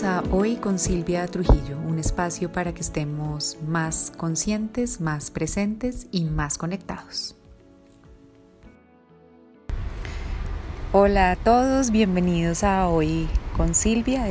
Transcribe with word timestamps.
A 0.00 0.22
Hoy 0.30 0.56
con 0.56 0.78
Silvia 0.78 1.26
Trujillo, 1.26 1.76
un 1.86 1.98
espacio 1.98 2.50
para 2.50 2.72
que 2.72 2.80
estemos 2.80 3.58
más 3.68 4.10
conscientes, 4.16 5.02
más 5.02 5.30
presentes 5.30 6.06
y 6.10 6.24
más 6.24 6.56
conectados. 6.56 7.36
Hola 10.92 11.32
a 11.32 11.36
todos, 11.36 11.90
bienvenidos 11.90 12.64
a 12.64 12.88
Hoy 12.88 13.28
con 13.54 13.74
Silvia. 13.74 14.24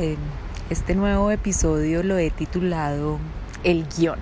Este 0.68 0.96
nuevo 0.96 1.30
episodio 1.30 2.02
lo 2.02 2.18
he 2.18 2.32
titulado 2.32 3.20
El 3.62 3.86
guion. 3.86 4.18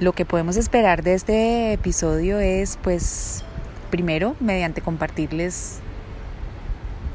Lo 0.00 0.12
que 0.12 0.26
podemos 0.26 0.58
esperar 0.58 1.02
de 1.02 1.14
este 1.14 1.72
episodio 1.72 2.40
es, 2.40 2.78
pues, 2.82 3.42
primero, 3.90 4.36
mediante 4.38 4.82
compartirles 4.82 5.80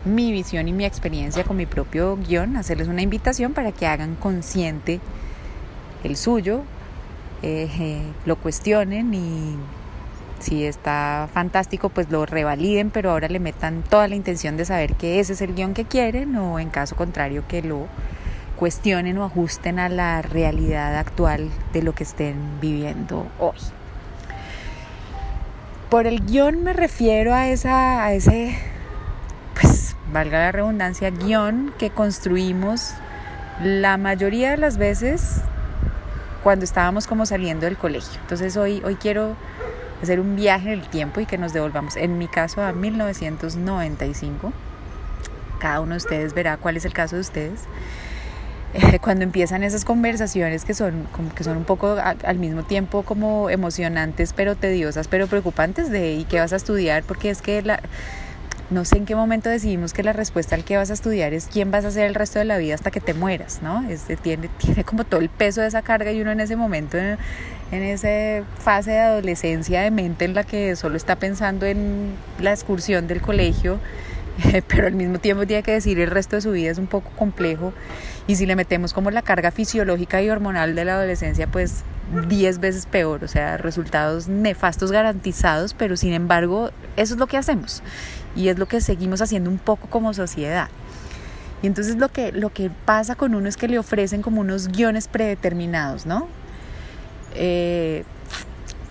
mi 0.06 0.32
visión 0.32 0.68
y 0.68 0.74
mi 0.74 0.86
experiencia 0.86 1.44
con 1.44 1.58
mi 1.58 1.66
propio 1.66 2.18
guion, 2.18 2.58
hacerles 2.58 2.88
una 2.88 3.02
invitación 3.02 3.54
para 3.54 3.72
que 3.72 3.86
hagan 3.86 4.16
consciente 4.16 5.00
el 6.04 6.18
suyo, 6.18 6.62
eh, 7.44 8.02
lo 8.26 8.36
cuestionen 8.36 9.14
y 9.14 9.56
si 10.40 10.66
está 10.66 11.30
fantástico 11.32 11.90
pues 11.90 12.10
lo 12.10 12.26
revaliden, 12.26 12.90
pero 12.90 13.12
ahora 13.12 13.28
le 13.28 13.40
metan 13.40 13.84
toda 13.84 14.08
la 14.08 14.16
intención 14.16 14.58
de 14.58 14.66
saber 14.66 14.96
que 14.96 15.20
ese 15.20 15.34
es 15.34 15.42
el 15.42 15.54
guion 15.54 15.74
que 15.74 15.86
quieren 15.86 16.36
o 16.36 16.60
en 16.60 16.70
caso 16.70 16.96
contrario 16.96 17.44
que 17.48 17.62
lo 17.62 17.88
cuestionen 18.56 19.18
o 19.20 19.24
ajusten 19.24 19.80
a 19.80 19.90
la 19.90 20.22
realidad 20.22 20.96
actual 20.98 21.50
de 21.74 21.84
lo 21.84 21.94
que 21.94 22.04
estén 22.04 22.60
viviendo 22.60 23.28
hoy. 23.40 23.58
Por 25.90 26.08
el 26.08 26.26
guion 26.26 26.64
me 26.64 26.74
refiero 26.74 27.34
a, 27.34 27.50
esa, 27.50 28.04
a 28.04 28.14
ese 28.14 28.56
valga 30.12 30.40
la 30.40 30.52
redundancia, 30.52 31.10
guion 31.10 31.74
que 31.78 31.90
construimos 31.90 32.94
la 33.64 33.98
mayoría 33.98 34.52
de 34.52 34.58
las 34.58 34.78
veces 34.78 35.42
cuando 36.44 36.66
estábamos 36.66 37.08
como 37.08 37.26
saliendo 37.26 37.66
del 37.66 37.78
colegio. 37.78 38.20
Entonces 38.22 38.58
hoy, 38.58 38.82
hoy 38.86 38.96
quiero 38.96 39.36
hacer 40.02 40.20
un 40.20 40.36
viaje 40.36 40.74
en 40.74 40.80
el 40.80 40.88
tiempo 40.88 41.20
y 41.20 41.26
que 41.26 41.38
nos 41.38 41.54
devolvamos, 41.54 41.96
en 41.96 42.18
mi 42.18 42.28
caso, 42.28 42.64
a 42.64 42.72
1995. 42.72 44.52
Cada 45.60 45.80
uno 45.80 45.92
de 45.92 45.98
ustedes 45.98 46.34
verá 46.34 46.58
cuál 46.58 46.78
es 46.78 46.86
el 46.86 46.94
caso 46.94 47.16
de 47.16 47.22
ustedes. 47.22 47.62
cuando 49.02 49.24
empiezan 49.24 49.64
esas 49.64 49.86
conversaciones 49.86 50.66
que 50.66 50.74
son, 50.74 51.08
como 51.12 51.34
que 51.36 51.44
son 51.44 51.58
un 51.58 51.66
poco 51.66 51.98
al 52.00 52.40
mismo 52.40 52.64
tiempo 52.64 53.04
como 53.04 53.50
emocionantes, 53.50 54.34
pero 54.34 54.56
tediosas, 54.56 55.08
pero 55.08 55.28
preocupantes 55.28 55.90
de 55.90 56.14
¿y 56.14 56.24
qué 56.26 56.40
vas 56.40 56.54
a 56.54 56.56
estudiar? 56.56 57.04
Porque 57.04 57.30
es 57.30 57.42
que 57.42 57.62
la, 57.62 57.82
no 58.72 58.86
sé 58.86 58.98
en 58.98 59.06
qué 59.06 59.16
momento 59.16 59.50
decidimos 59.50 59.92
que 59.92 60.02
la 60.02 60.14
respuesta 60.14 60.56
al 60.56 60.64
que 60.64 60.78
vas 60.78 60.90
a 60.90 60.94
estudiar 60.94 61.34
es 61.34 61.48
quién 61.52 61.72
vas 61.72 61.84
a 61.84 61.92
ser 61.92 62.06
el 62.06 62.16
resto 62.16 62.40
de 62.40 62.46
la 62.46 62.58
vida 62.58 62.74
hasta 62.74 62.90
que 62.90 63.02
te 63.02 63.14
mueras, 63.14 63.62
¿no? 63.62 63.84
tiene, 64.24 64.50
tiene 64.58 64.84
como 64.86 65.04
todo 65.04 65.20
el 65.20 65.30
peso 65.30 65.62
de 65.62 65.68
esa 65.68 65.82
carga 65.82 66.12
y 66.12 66.22
uno 66.22 66.32
en 66.32 66.40
ese 66.40 66.56
momento, 66.56 66.98
en, 66.98 67.18
en 67.72 67.84
esa 67.84 68.46
fase 68.58 68.92
de 68.92 69.00
adolescencia 69.00 69.82
de 69.82 69.92
mente 69.92 70.24
en 70.24 70.34
la 70.34 70.46
que 70.46 70.76
solo 70.78 70.96
está 70.96 71.18
pensando 71.18 71.66
en 71.66 72.14
la 72.40 72.52
excursión 72.52 73.08
del 73.08 73.22
colegio, 73.22 73.80
pero 74.70 74.88
al 74.88 74.94
mismo 74.94 75.20
tiempo 75.20 75.46
tiene 75.46 75.64
que 75.64 75.74
decir 75.74 76.00
el 76.00 76.10
resto 76.10 76.38
de 76.38 76.42
su 76.42 76.52
vida 76.52 76.72
es 76.72 76.78
un 76.78 76.88
poco 76.88 77.12
complejo 77.18 77.74
y 78.26 78.38
si 78.38 78.46
le 78.46 78.56
metemos 78.56 78.94
como 78.94 79.12
la 79.12 79.22
carga 79.22 79.52
fisiológica 79.52 80.22
y 80.22 80.30
hormonal 80.30 80.76
de 80.76 80.86
la 80.86 80.96
adolescencia, 80.96 81.48
pues 81.48 81.84
10 82.30 82.60
veces 82.60 82.86
peor, 82.86 83.26
o 83.26 83.28
sea, 83.28 83.58
resultados 83.58 84.30
nefastos 84.30 84.94
garantizados, 84.94 85.74
pero 85.74 85.98
sin 85.98 86.14
embargo, 86.14 86.72
eso 86.96 87.16
es 87.16 87.20
lo 87.20 87.28
que 87.28 87.38
hacemos 87.38 87.84
y 88.36 88.50
es 88.50 88.58
lo 88.58 88.68
que 88.68 88.82
seguimos 88.82 89.22
haciendo 89.22 89.50
un 89.50 89.58
poco 89.58 89.88
como 89.88 90.14
sociedad. 90.14 90.70
Y 91.62 91.68
entonces 91.68 91.98
lo 91.98 92.10
que, 92.10 92.32
lo 92.32 92.52
que 92.52 92.72
pasa 92.86 93.16
con 93.16 93.36
uno 93.36 93.48
es 93.48 93.58
que 93.58 93.68
le 93.68 93.78
ofrecen 93.78 94.22
como 94.22 94.42
unos 94.42 94.70
guiones 94.70 95.08
predeterminados, 95.08 96.06
¿no? 96.06 96.28
Eh, 97.36 98.04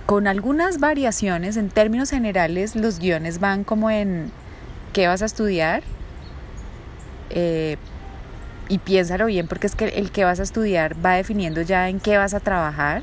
con 0.07 0.27
algunas 0.27 0.79
variaciones, 0.79 1.57
en 1.57 1.69
términos 1.69 2.11
generales, 2.11 2.77
los 2.77 2.99
guiones 2.99 3.41
van 3.41 3.65
como 3.65 3.91
en 3.91 4.31
qué 4.93 5.07
vas 5.07 5.23
a 5.23 5.27
estudiar, 5.27 5.83
eh, 7.31 7.77
y 8.69 8.79
piénsalo 8.79 9.27
bien 9.27 9.49
porque 9.49 9.67
es 9.67 9.75
que 9.75 9.87
el 9.87 10.13
que 10.13 10.25
vas 10.25 10.39
a 10.41 10.45
estudiar 10.45 10.95
va 11.05 11.15
definiendo 11.15 11.61
ya 11.61 11.89
en 11.89 11.99
qué 11.99 12.17
vas 12.17 12.35
a 12.35 12.41
trabajar 12.41 13.03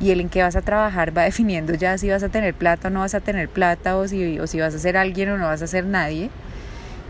y 0.00 0.10
el 0.10 0.20
en 0.20 0.28
qué 0.28 0.42
vas 0.42 0.56
a 0.56 0.62
trabajar 0.62 1.16
va 1.16 1.22
definiendo 1.24 1.74
ya 1.74 1.98
si 1.98 2.10
vas 2.10 2.22
a 2.22 2.28
tener 2.28 2.54
plata 2.54 2.88
o 2.88 2.90
no 2.90 3.00
vas 3.00 3.14
a 3.14 3.20
tener 3.20 3.48
plata 3.48 3.96
o 3.96 4.06
si, 4.08 4.38
o 4.38 4.46
si 4.46 4.60
vas 4.60 4.74
a 4.74 4.78
ser 4.78 4.96
alguien 4.96 5.30
o 5.30 5.38
no 5.38 5.46
vas 5.46 5.62
a 5.62 5.66
ser 5.66 5.84
nadie. 5.84 6.30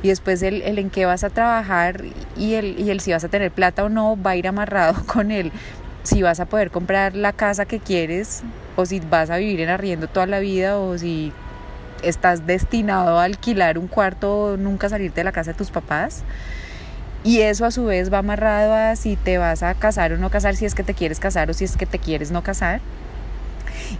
Y 0.02 0.08
después 0.08 0.42
el, 0.42 0.62
el 0.62 0.78
en 0.78 0.90
qué 0.90 1.06
vas 1.06 1.24
a 1.24 1.30
trabajar 1.30 2.02
y 2.36 2.54
el, 2.54 2.78
y 2.78 2.90
el 2.90 3.00
si 3.00 3.12
vas 3.12 3.24
a 3.24 3.28
tener 3.28 3.50
plata 3.50 3.84
o 3.84 3.88
no 3.88 4.20
va 4.20 4.32
a 4.32 4.36
ir 4.36 4.46
amarrado 4.46 5.04
con 5.06 5.30
el 5.30 5.50
si 6.04 6.22
vas 6.22 6.40
a 6.40 6.46
poder 6.46 6.70
comprar 6.70 7.14
la 7.16 7.32
casa 7.32 7.66
que 7.66 7.80
quieres 7.80 8.42
o 8.76 8.86
si 8.86 9.00
vas 9.00 9.30
a 9.30 9.36
vivir 9.36 9.60
en 9.60 9.68
arriendo 9.68 10.06
toda 10.06 10.26
la 10.26 10.38
vida 10.38 10.78
o 10.78 10.96
si 10.96 11.32
estás 12.02 12.46
destinado 12.46 13.18
a 13.18 13.24
alquilar 13.24 13.76
un 13.76 13.88
cuarto 13.88 14.44
o 14.44 14.56
nunca 14.56 14.88
salirte 14.88 15.20
de 15.20 15.24
la 15.24 15.32
casa 15.32 15.52
de 15.52 15.58
tus 15.58 15.70
papás. 15.70 16.22
Y 17.24 17.40
eso 17.40 17.64
a 17.64 17.70
su 17.70 17.84
vez 17.84 18.12
va 18.12 18.18
amarrado 18.18 18.74
a 18.74 18.94
si 18.96 19.16
te 19.16 19.38
vas 19.38 19.62
a 19.62 19.74
casar 19.74 20.12
o 20.12 20.18
no 20.18 20.30
casar, 20.30 20.54
si 20.54 20.64
es 20.64 20.74
que 20.74 20.84
te 20.84 20.94
quieres 20.94 21.18
casar 21.18 21.50
o 21.50 21.54
si 21.54 21.64
es 21.64 21.76
que 21.76 21.86
te 21.86 21.98
quieres 21.98 22.30
no 22.30 22.42
casar. 22.42 22.80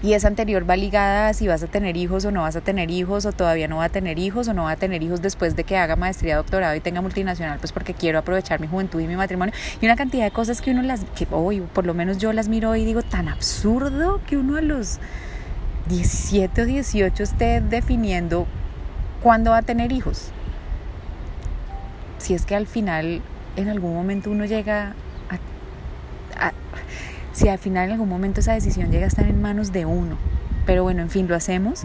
Y 0.02 0.12
esa 0.12 0.28
anterior 0.28 0.68
va 0.68 0.76
ligada 0.76 1.28
a 1.28 1.34
si 1.34 1.48
vas 1.48 1.62
a 1.62 1.66
tener 1.66 1.96
hijos 1.96 2.24
o 2.24 2.30
no 2.30 2.42
vas 2.42 2.56
a 2.56 2.60
tener 2.60 2.90
hijos, 2.90 3.26
o 3.26 3.32
todavía 3.32 3.68
no 3.68 3.78
va 3.78 3.84
a 3.84 3.88
tener 3.88 4.18
hijos, 4.18 4.46
o 4.48 4.54
no 4.54 4.64
va 4.64 4.72
a 4.72 4.76
tener 4.76 5.02
hijos 5.02 5.22
después 5.22 5.56
de 5.56 5.64
que 5.64 5.76
haga 5.76 5.96
maestría, 5.96 6.36
doctorado 6.36 6.74
y 6.74 6.80
tenga 6.80 7.00
multinacional, 7.00 7.58
pues 7.58 7.72
porque 7.72 7.94
quiero 7.94 8.18
aprovechar 8.18 8.60
mi 8.60 8.66
juventud 8.66 9.00
y 9.00 9.06
mi 9.06 9.16
matrimonio. 9.16 9.54
Y 9.80 9.86
una 9.86 9.96
cantidad 9.96 10.24
de 10.24 10.30
cosas 10.30 10.60
que 10.60 10.70
uno 10.70 10.82
las, 10.82 11.04
que 11.16 11.26
hoy, 11.30 11.60
por 11.60 11.86
lo 11.86 11.94
menos 11.94 12.18
yo 12.18 12.32
las 12.32 12.48
miro 12.48 12.76
y 12.76 12.84
digo, 12.84 13.02
tan 13.02 13.28
absurdo 13.28 14.20
que 14.26 14.36
uno 14.36 14.56
a 14.56 14.62
los 14.62 14.98
17 15.88 16.62
o 16.62 16.64
18 16.66 17.22
esté 17.22 17.60
definiendo 17.60 18.46
cuándo 19.22 19.52
va 19.52 19.58
a 19.58 19.62
tener 19.62 19.90
hijos 19.90 20.32
si 22.18 22.34
es 22.34 22.44
que 22.44 22.54
al 22.54 22.66
final 22.66 23.22
en 23.56 23.68
algún 23.68 23.94
momento 23.94 24.30
uno 24.30 24.44
llega 24.44 24.94
a, 25.30 26.52
si 27.32 27.48
al 27.48 27.58
final 27.58 27.86
en 27.86 27.92
algún 27.92 28.08
momento 28.08 28.40
esa 28.40 28.52
decisión 28.52 28.90
llega 28.90 29.04
a 29.04 29.08
estar 29.08 29.26
en 29.26 29.40
manos 29.40 29.72
de 29.72 29.86
uno. 29.86 30.16
Pero 30.66 30.82
bueno, 30.82 31.02
en 31.02 31.10
fin, 31.10 31.28
lo 31.28 31.36
hacemos. 31.36 31.84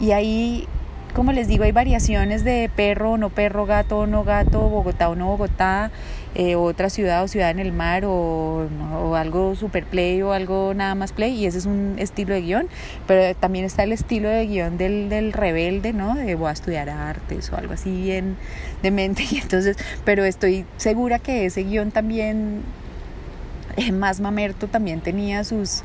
Y 0.00 0.12
ahí, 0.12 0.66
como 1.14 1.32
les 1.32 1.46
digo, 1.46 1.62
hay 1.64 1.72
variaciones 1.72 2.42
de 2.42 2.68
perro 2.74 3.12
o 3.12 3.16
no 3.16 3.30
perro, 3.30 3.66
gato 3.66 4.00
o 4.00 4.06
no 4.06 4.24
gato, 4.24 4.68
Bogotá 4.68 5.08
o 5.08 5.14
no 5.14 5.28
Bogotá, 5.28 5.92
eh, 6.34 6.56
otra 6.56 6.90
ciudad 6.90 7.22
o 7.22 7.28
ciudad 7.28 7.50
en 7.50 7.60
el 7.60 7.72
mar 7.72 8.02
o, 8.04 8.66
algo 9.14 9.54
super 9.54 9.84
play 9.84 10.20
o 10.22 10.32
algo 10.32 10.74
nada 10.74 10.96
más 10.96 11.12
play 11.12 11.32
y 11.32 11.46
ese 11.46 11.58
es 11.58 11.66
un 11.66 11.94
estilo 11.98 12.34
de 12.34 12.42
guion, 12.42 12.68
pero 13.06 13.36
también 13.36 13.64
está 13.64 13.84
el 13.84 13.92
estilo 13.92 14.28
de 14.28 14.44
guion 14.46 14.76
del, 14.76 15.08
del 15.08 15.32
rebelde, 15.32 15.92
¿no? 15.92 16.16
De 16.16 16.34
voy 16.34 16.48
a 16.48 16.52
estudiar 16.52 16.90
artes 16.90 17.52
o 17.52 17.56
algo 17.56 17.74
así 17.74 18.02
bien 18.02 18.36
de 18.82 18.90
mente 18.90 19.22
y 19.30 19.38
entonces, 19.38 19.76
pero 20.04 20.24
estoy 20.24 20.66
segura 20.78 21.20
que 21.20 21.46
ese 21.46 21.62
guion 21.62 21.92
también, 21.92 22.62
eh, 23.76 23.92
más 23.92 24.20
mamerto, 24.20 24.66
también 24.66 25.00
tenía 25.00 25.44
sus, 25.44 25.84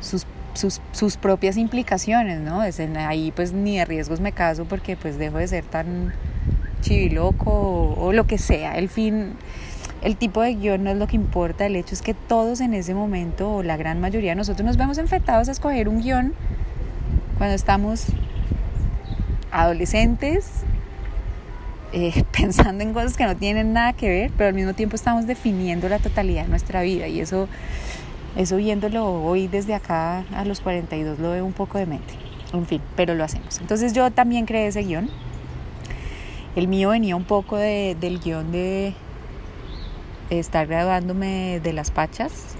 sus 0.00 0.24
sus, 0.54 0.80
sus, 0.92 1.16
propias 1.16 1.56
implicaciones, 1.56 2.40
¿no? 2.40 2.62
Es 2.62 2.80
ahí 2.80 3.32
pues 3.34 3.52
ni 3.52 3.78
de 3.78 3.84
riesgos 3.84 4.20
me 4.20 4.32
caso 4.32 4.64
porque 4.64 4.96
pues 4.96 5.18
dejo 5.18 5.38
de 5.38 5.48
ser 5.48 5.64
tan 5.64 6.12
chiviloco 6.80 7.50
o, 7.50 8.06
o 8.06 8.12
lo 8.12 8.26
que 8.26 8.38
sea. 8.38 8.76
El 8.76 8.88
fin, 8.88 9.34
el 10.02 10.16
tipo 10.16 10.42
de 10.42 10.54
guion 10.54 10.84
no 10.84 10.90
es 10.90 10.96
lo 10.96 11.06
que 11.06 11.16
importa, 11.16 11.66
el 11.66 11.76
hecho 11.76 11.94
es 11.94 12.02
que 12.02 12.14
todos 12.14 12.60
en 12.60 12.74
ese 12.74 12.94
momento, 12.94 13.56
o 13.56 13.62
la 13.62 13.76
gran 13.76 14.00
mayoría 14.00 14.32
de 14.32 14.36
nosotros, 14.36 14.64
nos 14.66 14.76
vemos 14.76 14.98
enfrentados 14.98 15.48
a 15.48 15.52
escoger 15.52 15.88
un 15.88 16.02
guion 16.02 16.34
cuando 17.38 17.54
estamos 17.54 18.06
adolescentes, 19.52 20.50
eh, 21.92 22.24
pensando 22.36 22.82
en 22.82 22.92
cosas 22.92 23.16
que 23.16 23.24
no 23.24 23.36
tienen 23.36 23.72
nada 23.72 23.92
que 23.92 24.08
ver, 24.08 24.30
pero 24.36 24.48
al 24.48 24.54
mismo 24.54 24.74
tiempo 24.74 24.96
estamos 24.96 25.26
definiendo 25.26 25.88
la 25.88 25.98
totalidad 25.98 26.44
de 26.44 26.48
nuestra 26.48 26.82
vida 26.82 27.06
y 27.06 27.20
eso, 27.20 27.48
eso 28.36 28.56
viéndolo 28.56 29.22
hoy 29.22 29.46
desde 29.46 29.74
acá 29.74 30.24
a 30.34 30.44
los 30.44 30.60
42 30.60 31.18
lo 31.18 31.30
veo 31.32 31.44
un 31.44 31.52
poco 31.52 31.78
de 31.78 31.86
mente. 31.86 32.14
En 32.52 32.66
fin, 32.66 32.82
pero 32.96 33.14
lo 33.14 33.24
hacemos. 33.24 33.60
Entonces 33.60 33.92
yo 33.92 34.10
también 34.10 34.46
creé 34.46 34.66
ese 34.66 34.82
guion. 34.82 35.10
El 36.54 36.68
mío 36.68 36.90
venía 36.90 37.16
un 37.16 37.24
poco 37.24 37.56
de, 37.56 37.96
del 37.98 38.20
guion 38.20 38.52
de 38.52 38.94
estar 40.30 40.66
graduándome 40.66 41.60
de 41.60 41.72
las 41.72 41.90
Pachas, 41.90 42.56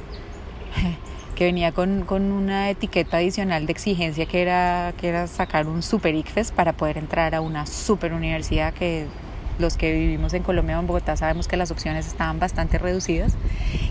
que 1.34 1.44
venía 1.44 1.72
con, 1.72 2.10
una 2.10 2.70
etiqueta 2.70 3.18
adicional 3.18 3.66
de 3.66 3.72
exigencia 3.72 4.26
que 4.26 4.42
era, 4.42 4.92
que 4.96 5.08
era 5.08 5.26
sacar 5.26 5.66
un 5.66 5.82
super 5.82 6.14
ICFES 6.14 6.52
para 6.52 6.72
poder 6.72 6.98
entrar 6.98 7.34
a 7.34 7.40
una 7.40 7.66
super 7.66 8.12
universidad 8.12 8.72
que 8.72 9.06
los 9.62 9.78
que 9.78 9.92
vivimos 9.92 10.34
en 10.34 10.42
Colombia 10.42 10.76
o 10.76 10.80
en 10.80 10.86
Bogotá 10.86 11.16
sabemos 11.16 11.48
que 11.48 11.56
las 11.56 11.70
opciones 11.70 12.06
estaban 12.06 12.38
bastante 12.38 12.76
reducidas. 12.76 13.34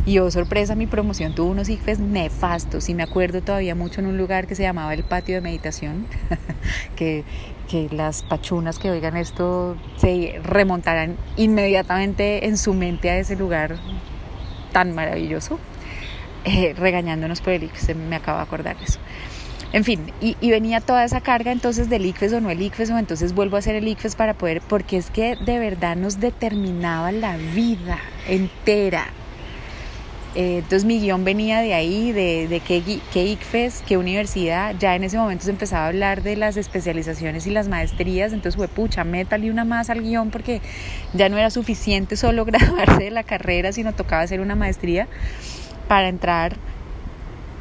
Y 0.05 0.19
oh 0.19 0.29
sorpresa, 0.29 0.75
mi 0.75 0.85
promoción 0.85 1.33
tuvo 1.33 1.49
unos 1.49 1.69
ICFES 1.69 1.99
nefastos. 1.99 2.89
Y 2.89 2.93
me 2.93 3.01
acuerdo 3.01 3.41
todavía 3.41 3.73
mucho 3.73 4.01
en 4.01 4.07
un 4.07 4.17
lugar 4.17 4.45
que 4.45 4.53
se 4.53 4.61
llamaba 4.61 4.93
el 4.93 5.03
patio 5.03 5.35
de 5.35 5.41
meditación, 5.41 6.05
que, 6.95 7.23
que 7.67 7.89
las 7.91 8.21
pachunas 8.21 8.77
que 8.77 8.91
oigan 8.91 9.17
esto 9.17 9.75
se 9.97 10.39
remontarán 10.43 11.17
inmediatamente 11.37 12.45
en 12.45 12.57
su 12.57 12.75
mente 12.75 13.09
a 13.09 13.17
ese 13.17 13.35
lugar 13.35 13.77
tan 14.71 14.93
maravilloso, 14.93 15.57
eh, 16.45 16.73
regañándonos 16.77 17.41
por 17.41 17.53
el 17.53 17.63
ICFES, 17.63 17.95
me 17.95 18.17
acabo 18.17 18.37
de 18.37 18.43
acordar 18.43 18.77
de 18.77 18.85
eso. 18.85 18.99
En 19.73 19.85
fin, 19.85 20.11
y, 20.19 20.35
venía 20.49 20.81
toda 20.81 21.05
esa 21.05 21.21
carga 21.21 21.51
entonces 21.51 21.89
del 21.89 22.05
ICFES 22.05 22.33
o 22.33 22.41
no 22.41 22.49
el 22.49 22.61
ICFES 22.61 22.91
o 22.91 22.97
entonces 22.97 23.33
vuelvo 23.33 23.55
a 23.55 23.59
hacer 23.59 23.75
el 23.75 23.87
ICFES 23.87 24.15
para 24.15 24.33
poder, 24.33 24.61
porque 24.61 24.97
es 24.97 25.09
que 25.09 25.37
de 25.37 25.59
verdad 25.59 25.95
nos 25.95 26.19
determinaba 26.19 27.13
la 27.13 27.37
vida 27.37 27.97
entera. 28.27 29.07
Eh, 30.35 30.57
entonces 30.57 30.85
mi 30.85 30.99
guion 30.99 31.23
venía 31.23 31.59
de 31.59 31.73
ahí, 31.73 32.11
de, 32.11 32.47
de 32.49 32.59
qué, 32.59 32.81
qué 33.13 33.25
ICFES, 33.25 33.83
qué 33.87 33.97
universidad. 33.97 34.75
Ya 34.77 34.95
en 34.95 35.05
ese 35.05 35.17
momento 35.17 35.45
se 35.45 35.51
empezaba 35.51 35.85
a 35.85 35.87
hablar 35.87 36.21
de 36.21 36.35
las 36.35 36.57
especializaciones 36.57 37.47
y 37.47 37.51
las 37.51 37.69
maestrías. 37.69 38.33
Entonces 38.33 38.57
fue, 38.57 38.67
pucha, 38.67 39.05
métale 39.05 39.51
una 39.51 39.63
más 39.63 39.89
al 39.89 40.01
guion 40.01 40.31
porque 40.31 40.61
ya 41.13 41.29
no 41.29 41.37
era 41.37 41.49
suficiente 41.49 42.17
solo 42.17 42.43
graduarse 42.45 43.03
de 43.03 43.11
la 43.11 43.23
carrera, 43.23 43.71
sino 43.71 43.93
tocaba 43.93 44.21
hacer 44.21 44.41
una 44.41 44.55
maestría 44.55 45.07
para 45.87 46.09
entrar 46.09 46.57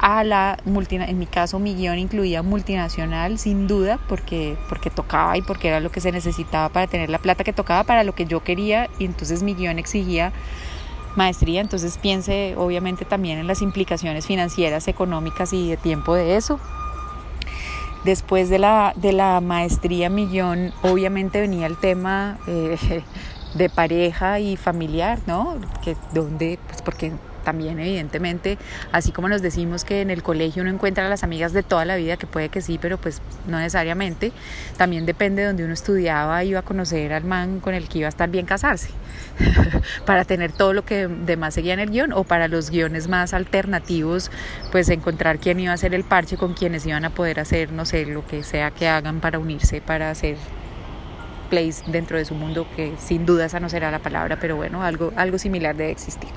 a 0.01 0.23
la 0.23 0.57
multinacional, 0.65 1.13
en 1.13 1.19
mi 1.19 1.27
caso 1.27 1.59
mi 1.59 1.75
guion 1.75 1.99
incluía 1.99 2.41
multinacional 2.41 3.37
sin 3.37 3.67
duda 3.67 3.99
porque, 4.09 4.57
porque 4.67 4.89
tocaba 4.89 5.37
y 5.37 5.43
porque 5.43 5.67
era 5.67 5.79
lo 5.79 5.91
que 5.91 6.01
se 6.01 6.11
necesitaba 6.11 6.69
para 6.69 6.87
tener 6.87 7.11
la 7.11 7.19
plata 7.19 7.43
que 7.43 7.53
tocaba 7.53 7.83
para 7.83 8.03
lo 8.03 8.15
que 8.15 8.25
yo 8.25 8.43
quería 8.43 8.89
y 8.97 9.05
entonces 9.05 9.43
mi 9.43 9.53
guion 9.53 9.77
exigía 9.77 10.33
maestría, 11.15 11.61
entonces 11.61 11.99
piense 11.99 12.55
obviamente 12.57 13.05
también 13.05 13.37
en 13.37 13.45
las 13.45 13.61
implicaciones 13.61 14.25
financieras, 14.25 14.87
económicas 14.87 15.53
y 15.53 15.69
de 15.69 15.77
tiempo 15.77 16.15
de 16.15 16.35
eso. 16.35 16.59
Después 18.03 18.49
de 18.49 18.57
la, 18.57 18.93
de 18.95 19.13
la 19.13 19.39
maestría 19.39 20.09
mi 20.09 20.25
guion 20.25 20.73
obviamente 20.81 21.39
venía 21.39 21.67
el 21.67 21.77
tema 21.77 22.39
eh, 22.47 23.03
de 23.53 23.69
pareja 23.69 24.39
y 24.39 24.57
familiar, 24.57 25.19
¿no? 25.27 25.57
Que 25.83 25.95
donde, 26.11 26.57
pues 26.67 26.81
porque 26.81 27.11
también 27.43 27.79
evidentemente, 27.79 28.57
así 28.91 29.11
como 29.11 29.29
nos 29.29 29.41
decimos 29.41 29.83
que 29.83 30.01
en 30.01 30.09
el 30.09 30.23
colegio 30.23 30.61
uno 30.61 30.71
encuentra 30.71 31.05
a 31.05 31.09
las 31.09 31.23
amigas 31.23 31.53
de 31.53 31.63
toda 31.63 31.85
la 31.85 31.95
vida, 31.95 32.17
que 32.17 32.27
puede 32.27 32.49
que 32.49 32.61
sí, 32.61 32.77
pero 32.81 32.97
pues 32.97 33.21
no 33.47 33.57
necesariamente, 33.57 34.31
también 34.77 35.05
depende 35.05 35.41
de 35.41 35.47
donde 35.47 35.63
uno 35.63 35.73
estudiaba, 35.73 36.43
iba 36.43 36.59
a 36.59 36.63
conocer 36.63 37.13
al 37.13 37.23
man 37.23 37.59
con 37.59 37.73
el 37.73 37.87
que 37.87 37.99
iba 37.99 38.07
a 38.07 38.09
estar 38.09 38.29
bien 38.29 38.45
casarse, 38.45 38.89
para 40.05 40.25
tener 40.25 40.51
todo 40.51 40.73
lo 40.73 40.85
que 40.85 41.07
demás 41.07 41.53
seguía 41.53 41.73
en 41.73 41.79
el 41.79 41.89
guion, 41.89 42.13
o 42.13 42.23
para 42.23 42.47
los 42.47 42.69
guiones 42.69 43.07
más 43.07 43.33
alternativos, 43.33 44.31
pues 44.71 44.89
encontrar 44.89 45.39
quién 45.39 45.59
iba 45.59 45.71
a 45.71 45.75
hacer 45.75 45.93
el 45.93 46.03
parche 46.03 46.37
con 46.37 46.53
quienes 46.53 46.85
iban 46.85 47.05
a 47.05 47.09
poder 47.09 47.39
hacer, 47.39 47.71
no 47.71 47.85
sé, 47.85 48.05
lo 48.05 48.25
que 48.25 48.43
sea 48.43 48.71
que 48.71 48.87
hagan 48.87 49.19
para 49.19 49.39
unirse, 49.39 49.81
para 49.81 50.09
hacer 50.09 50.37
place 51.51 51.83
dentro 51.87 52.17
de 52.17 52.25
su 52.25 52.33
mundo, 52.33 52.65
que 52.75 52.93
sin 52.97 53.25
duda 53.25 53.45
esa 53.45 53.59
no 53.59 53.69
será 53.69 53.91
la 53.91 53.99
palabra, 53.99 54.37
pero 54.39 54.55
bueno, 54.55 54.81
algo, 54.83 55.11
algo 55.17 55.37
similar 55.37 55.75
debe 55.75 55.91
existir. 55.91 56.29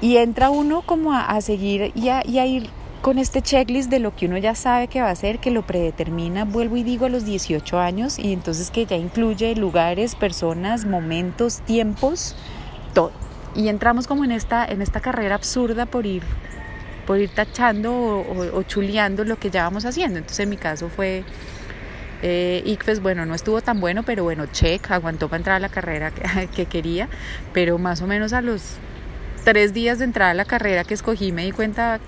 Y 0.00 0.16
entra 0.18 0.50
uno 0.50 0.82
como 0.82 1.12
a, 1.12 1.40
seguir 1.40 1.92
y 1.94 2.08
a, 2.08 2.46
ir 2.46 2.70
con 3.02 3.18
este 3.18 3.42
checklist 3.42 3.90
de 3.90 3.98
lo 3.98 4.14
que 4.14 4.26
uno 4.26 4.38
ya 4.38 4.54
sabe 4.54 4.86
que 4.86 5.00
va 5.00 5.08
a 5.08 5.12
hacer, 5.12 5.40
que 5.40 5.50
lo 5.50 5.62
predetermina, 5.62 6.44
vuelvo 6.44 6.76
y 6.76 6.84
digo, 6.84 7.06
a 7.06 7.08
los 7.08 7.24
18 7.24 7.78
años, 7.80 8.18
y 8.18 8.32
entonces 8.32 8.70
que 8.70 8.86
ya 8.86 8.96
incluye 8.96 9.54
lugares, 9.56 10.14
personas, 10.14 10.84
momentos, 10.84 11.60
tiempos, 11.60 12.36
todo. 12.94 13.10
Y 13.56 13.68
entramos 13.68 14.06
como 14.06 14.24
en 14.24 14.30
esta, 14.30 14.64
en 14.64 14.82
esta 14.82 15.00
carrera 15.00 15.34
absurda 15.34 15.86
por 15.86 16.06
ir, 16.06 16.22
por 17.06 17.18
ir 17.18 17.30
tachando 17.30 17.92
o, 17.92 18.62
chuleando 18.62 19.24
lo 19.24 19.36
que 19.36 19.50
ya 19.50 19.64
vamos 19.64 19.84
haciendo. 19.84 20.18
Entonces 20.18 20.40
en 20.40 20.50
mi 20.50 20.56
caso 20.56 20.88
fue 20.88 21.24
eh, 22.22 22.62
ICFES, 22.66 23.00
bueno, 23.00 23.26
no 23.26 23.34
estuvo 23.34 23.62
tan 23.62 23.80
bueno, 23.80 24.04
pero 24.04 24.22
bueno, 24.22 24.46
check, 24.46 24.92
aguantó 24.92 25.28
para 25.28 25.38
entrar 25.38 25.56
a 25.56 25.60
la 25.60 25.70
carrera 25.70 26.12
que 26.54 26.66
quería, 26.70 27.08
pero 27.52 27.78
más 27.78 28.00
o 28.00 28.06
menos 28.06 28.32
a 28.32 28.42
los 28.42 28.78
tres 29.44 29.72
días 29.72 29.98
de 29.98 30.04
entrada 30.04 30.32
a 30.32 30.34
la 30.34 30.44
carrera 30.44 30.84
que 30.84 30.94
escogí 30.94 31.32
me 31.32 31.44
di 31.44 31.52
cuenta 31.52 32.00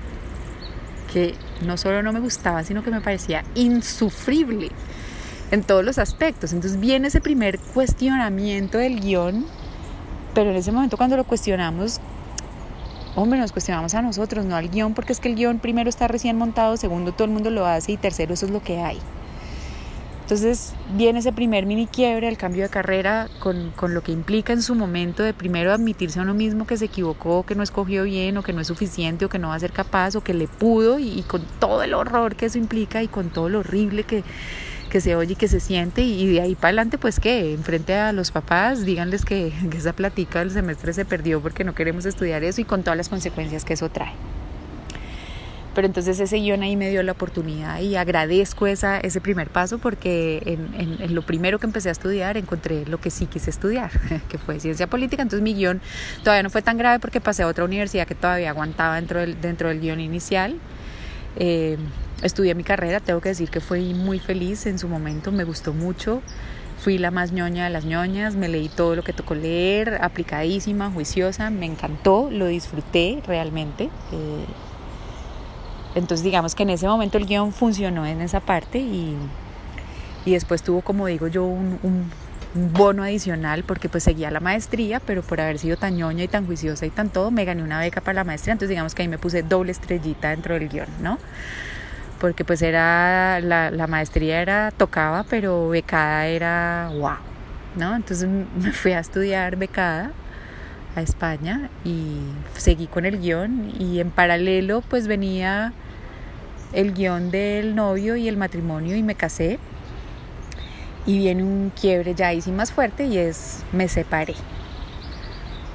que 1.13 1.35
no 1.63 1.77
solo 1.77 2.03
no 2.03 2.13
me 2.13 2.21
gustaba, 2.21 2.63
sino 2.65 2.83
que 2.83 2.91
me 2.91 3.01
parecía 3.01 3.45
insufrible 3.55 4.71
en 5.51 5.63
todos 5.63 5.85
los 5.85 5.99
aspectos. 5.99 6.53
Entonces 6.53 6.79
viene 6.79 7.09
ese 7.09 7.21
primer 7.21 7.59
cuestionamiento 7.59 8.79
del 8.79 9.01
guion, 9.01 9.47
pero 10.35 10.51
en 10.51 10.57
ese 10.57 10.73
momento 10.73 10.97
cuando 10.97 11.17
lo 11.17 11.25
cuestionamos, 11.25 12.01
hombre, 13.17 13.41
nos 13.41 13.53
cuestionamos 13.53 13.95
a 13.95 14.03
nosotros, 14.03 14.45
no 14.45 14.57
al 14.57 14.69
guion, 14.69 14.95
porque 14.95 15.13
es 15.13 15.21
que 15.21 15.29
el 15.29 15.35
guion 15.35 15.59
primero 15.59 15.89
está 15.89 16.09
recién 16.09 16.37
montado, 16.37 16.77
segundo 16.77 17.13
todo 17.13 17.25
el 17.25 17.33
mundo 17.33 17.51
lo 17.51 17.67
hace 17.67 17.93
y 17.93 17.97
tercero 17.97 18.35
eso 18.35 18.47
es 18.47 18.53
lo 18.53 18.63
que 18.63 18.79
hay. 18.81 18.99
Entonces 20.31 20.75
viene 20.97 21.19
ese 21.19 21.33
primer 21.33 21.67
mini 21.67 21.89
quiebre, 21.89 22.29
el 22.29 22.37
cambio 22.37 22.63
de 22.63 22.69
carrera, 22.69 23.29
con, 23.41 23.73
lo 23.93 24.01
que 24.01 24.13
implica 24.13 24.53
en 24.53 24.63
su 24.63 24.77
momento 24.77 25.25
de 25.25 25.35
primero 25.35 25.73
admitirse 25.73 26.21
a 26.21 26.23
uno 26.23 26.35
mismo 26.35 26.69
que 26.69 26.77
se 26.77 26.85
equivocó, 26.85 27.45
que 27.45 27.57
no 27.57 27.65
escogió 27.65 28.05
bien 28.05 28.37
o 28.37 28.45
que 28.45 28.53
no 28.53 28.61
es 28.61 28.69
suficiente 28.69 29.25
o 29.25 29.29
que 29.29 29.41
no 29.41 29.49
va 29.49 29.57
a 29.57 29.59
ser 29.59 29.73
capaz 29.73 30.15
o 30.15 30.21
que 30.21 30.33
le 30.33 30.47
pudo 30.47 31.01
y, 31.01 31.25
con 31.27 31.43
todo 31.59 31.83
el 31.83 31.95
horror 31.95 32.37
que 32.37 32.47
eso 32.47 32.59
implica 32.59 33.03
y 33.03 33.09
con 33.09 33.31
todo 33.31 33.49
lo 33.49 33.59
horrible 33.59 34.05
que, 34.05 34.23
se 35.01 35.17
oye 35.17 35.33
y 35.33 35.37
que 35.37 35.49
se 35.49 35.59
siente 35.59 36.03
y, 36.03 36.29
de 36.29 36.41
ahí 36.43 36.55
para 36.55 36.69
adelante 36.69 36.97
pues 36.97 37.19
que 37.19 37.53
enfrente 37.53 37.97
a 37.97 38.13
los 38.13 38.31
papás 38.31 38.85
díganles 38.85 39.25
que, 39.25 39.53
que 39.69 39.79
esa 39.79 39.95
platica 39.95 40.39
del 40.39 40.53
semestre 40.53 40.93
se 40.93 41.05
perdió 41.05 41.41
porque 41.41 41.65
no 41.65 41.75
queremos 41.75 42.07
estudiar 42.07 42.45
eso 42.45 42.61
y 42.61 42.65
con 42.65 42.85
todas 42.85 42.97
las 42.97 43.09
consecuencias 43.09 43.65
que 43.65 43.73
eso 43.73 43.89
trae. 43.89 44.13
Pero 45.75 45.87
entonces 45.87 46.19
ese 46.19 46.37
guion 46.39 46.63
ahí 46.63 46.77
me 46.77 46.91
dio 46.91 47.03
la 47.03 47.13
oportunidad 47.13 47.81
y 47.81 47.95
agradezco 47.95 48.67
esa, 48.67 48.99
ese 48.99 49.21
primer 49.21 49.51
paso 49.51 49.79
porque 49.79 50.43
en, 50.45 51.15
lo 51.15 51.23
primero 51.23 51.59
que 51.59 51.67
empecé 51.67 51.91
a 51.91 51.93
estudiar 51.93 52.37
encontré 52.37 52.87
lo 52.87 53.01
que 53.01 53.11
sí 53.11 53.27
quise 53.27 53.51
estudiar, 53.51 53.91
que 54.29 54.39
fue 54.39 54.59
ciencia 54.59 54.89
política. 54.89 55.23
Entonces 55.23 55.43
mi 55.43 55.55
guion 55.55 55.81
todavía 56.25 56.43
no 56.43 56.51
fue 56.51 56.63
tan 56.63 56.77
grave 56.77 56.99
porque 56.99 57.21
pasé 57.21 57.45
a 57.45 57.47
otra 57.47 57.65
universidad 57.65 58.07
que 58.07 58.17
todavía 58.17 58.51
aguantaba 58.51 58.97
dentro 58.97 59.21
del, 59.21 59.41
dentro 59.41 59.69
del 59.69 59.81
guion 59.81 60.01
inicial. 60.01 60.59
Eh, 61.37 61.79
estudié 62.23 62.55
mi 62.55 62.65
carrera, 62.65 62.99
tengo 62.99 63.21
que 63.21 63.29
decir 63.31 63.49
que 63.49 63.61
fui 63.61 63.95
muy 63.95 64.19
feliz 64.19 64.67
en 64.67 64.79
su 64.79 64.89
momento, 64.89 65.31
me 65.31 65.45
gustó 65.45 65.73
mucho. 65.73 66.21
Fui 66.79 66.97
la 66.97 67.11
más 67.11 67.31
ñoña 67.31 67.65
de 67.65 67.71
las 67.71 67.85
ñoñas, 67.85 68.37
me 68.37 68.49
leí 68.49 68.71
todo 68.71 68.97
lo 68.97 69.03
que 69.03 69.13
tocó 69.13 69.35
leer, 69.35 69.99
aplicadísima, 70.01 70.91
juiciosa, 70.91 71.51
me 71.51 71.67
encantó, 71.67 72.31
lo 72.31 72.47
disfruté 72.47 73.23
realmente. 73.27 73.91
Eh, 74.13 74.47
entonces 75.95 76.23
digamos 76.23 76.55
que 76.55 76.63
en 76.63 76.71
ese 76.71 76.87
momento 76.87 77.19
el 77.19 77.27
guion 77.27 77.53
funcionó 77.53 78.07
en 78.07 78.21
esa 78.21 78.41
parte 78.41 78.79
y, 78.79 79.17
y 80.25 80.33
después 80.33 80.63
tuvo, 80.63 80.83
como 80.83 81.07
digo 81.07 81.29
yo, 81.29 81.45
un, 81.45 82.11
bono 82.53 83.05
adicional 83.05 83.63
porque 83.63 83.89
pues 83.89 84.03
seguía 84.03 84.29
la 84.33 84.41
maestría, 84.41 84.99
pero 84.99 85.23
por 85.23 85.41
haber 85.41 85.61
sido 85.61 85.77
tan 85.77 85.97
ñoña 85.97 86.25
y 86.25 86.29
tan 86.29 86.47
juiciosa 86.47 86.85
y 86.85 86.91
tan 86.91 87.09
todo, 87.09 87.31
me 87.31 87.45
gané 87.45 87.63
una 87.63 87.79
beca 87.79 88.01
para 88.01 88.15
la 88.15 88.25
maestría, 88.25 88.53
entonces 88.55 88.71
digamos 88.71 88.93
que 88.93 89.03
ahí 89.03 89.09
me 89.09 89.19
puse 89.19 89.45
doble 89.45 89.71
estrellita 89.71 90.31
dentro 90.31 90.55
del 90.55 90.69
guion, 90.69 90.89
¿no? 91.01 91.19
Porque 92.19 92.45
pues 92.45 92.61
era, 92.63 93.39
la, 93.41 93.71
la 93.71 93.87
maestría 93.87 94.43
era, 94.43 94.73
tocaba, 94.73 95.23
pero 95.31 95.69
becada 95.69 96.27
era 96.27 96.91
wow, 96.99 97.19
¿no? 97.77 97.95
Entonces 97.95 98.29
me 98.57 98.73
fui 98.73 98.95
a 98.95 98.99
estudiar 98.99 99.55
becada 99.55 100.11
a 100.97 101.03
España 101.03 101.71
y 101.85 102.19
seguí 102.57 102.89
con 102.89 103.07
el 103.07 103.21
guion 103.21 103.73
y 103.79 104.01
en 104.01 104.11
paralelo 104.11 104.83
pues 104.83 105.07
venía 105.07 105.73
el 106.73 106.95
guion 106.95 107.31
del 107.31 107.75
novio 107.75 108.17
y 108.17 108.29
el 108.29 108.37
matrimonio 108.37 108.97
y 108.97 109.03
me 109.03 109.15
casé 109.15 109.59
y 111.07 111.19
viene 111.19 111.43
un 111.43 111.73
quiebre 111.79 112.15
ya 112.15 112.29
ahí 112.29 112.41
sí 112.41 112.53
más 112.53 112.73
fuerte 112.73 113.07
y 113.07 113.19
es 113.19 113.65
me 113.73 113.89
separé. 113.89 114.35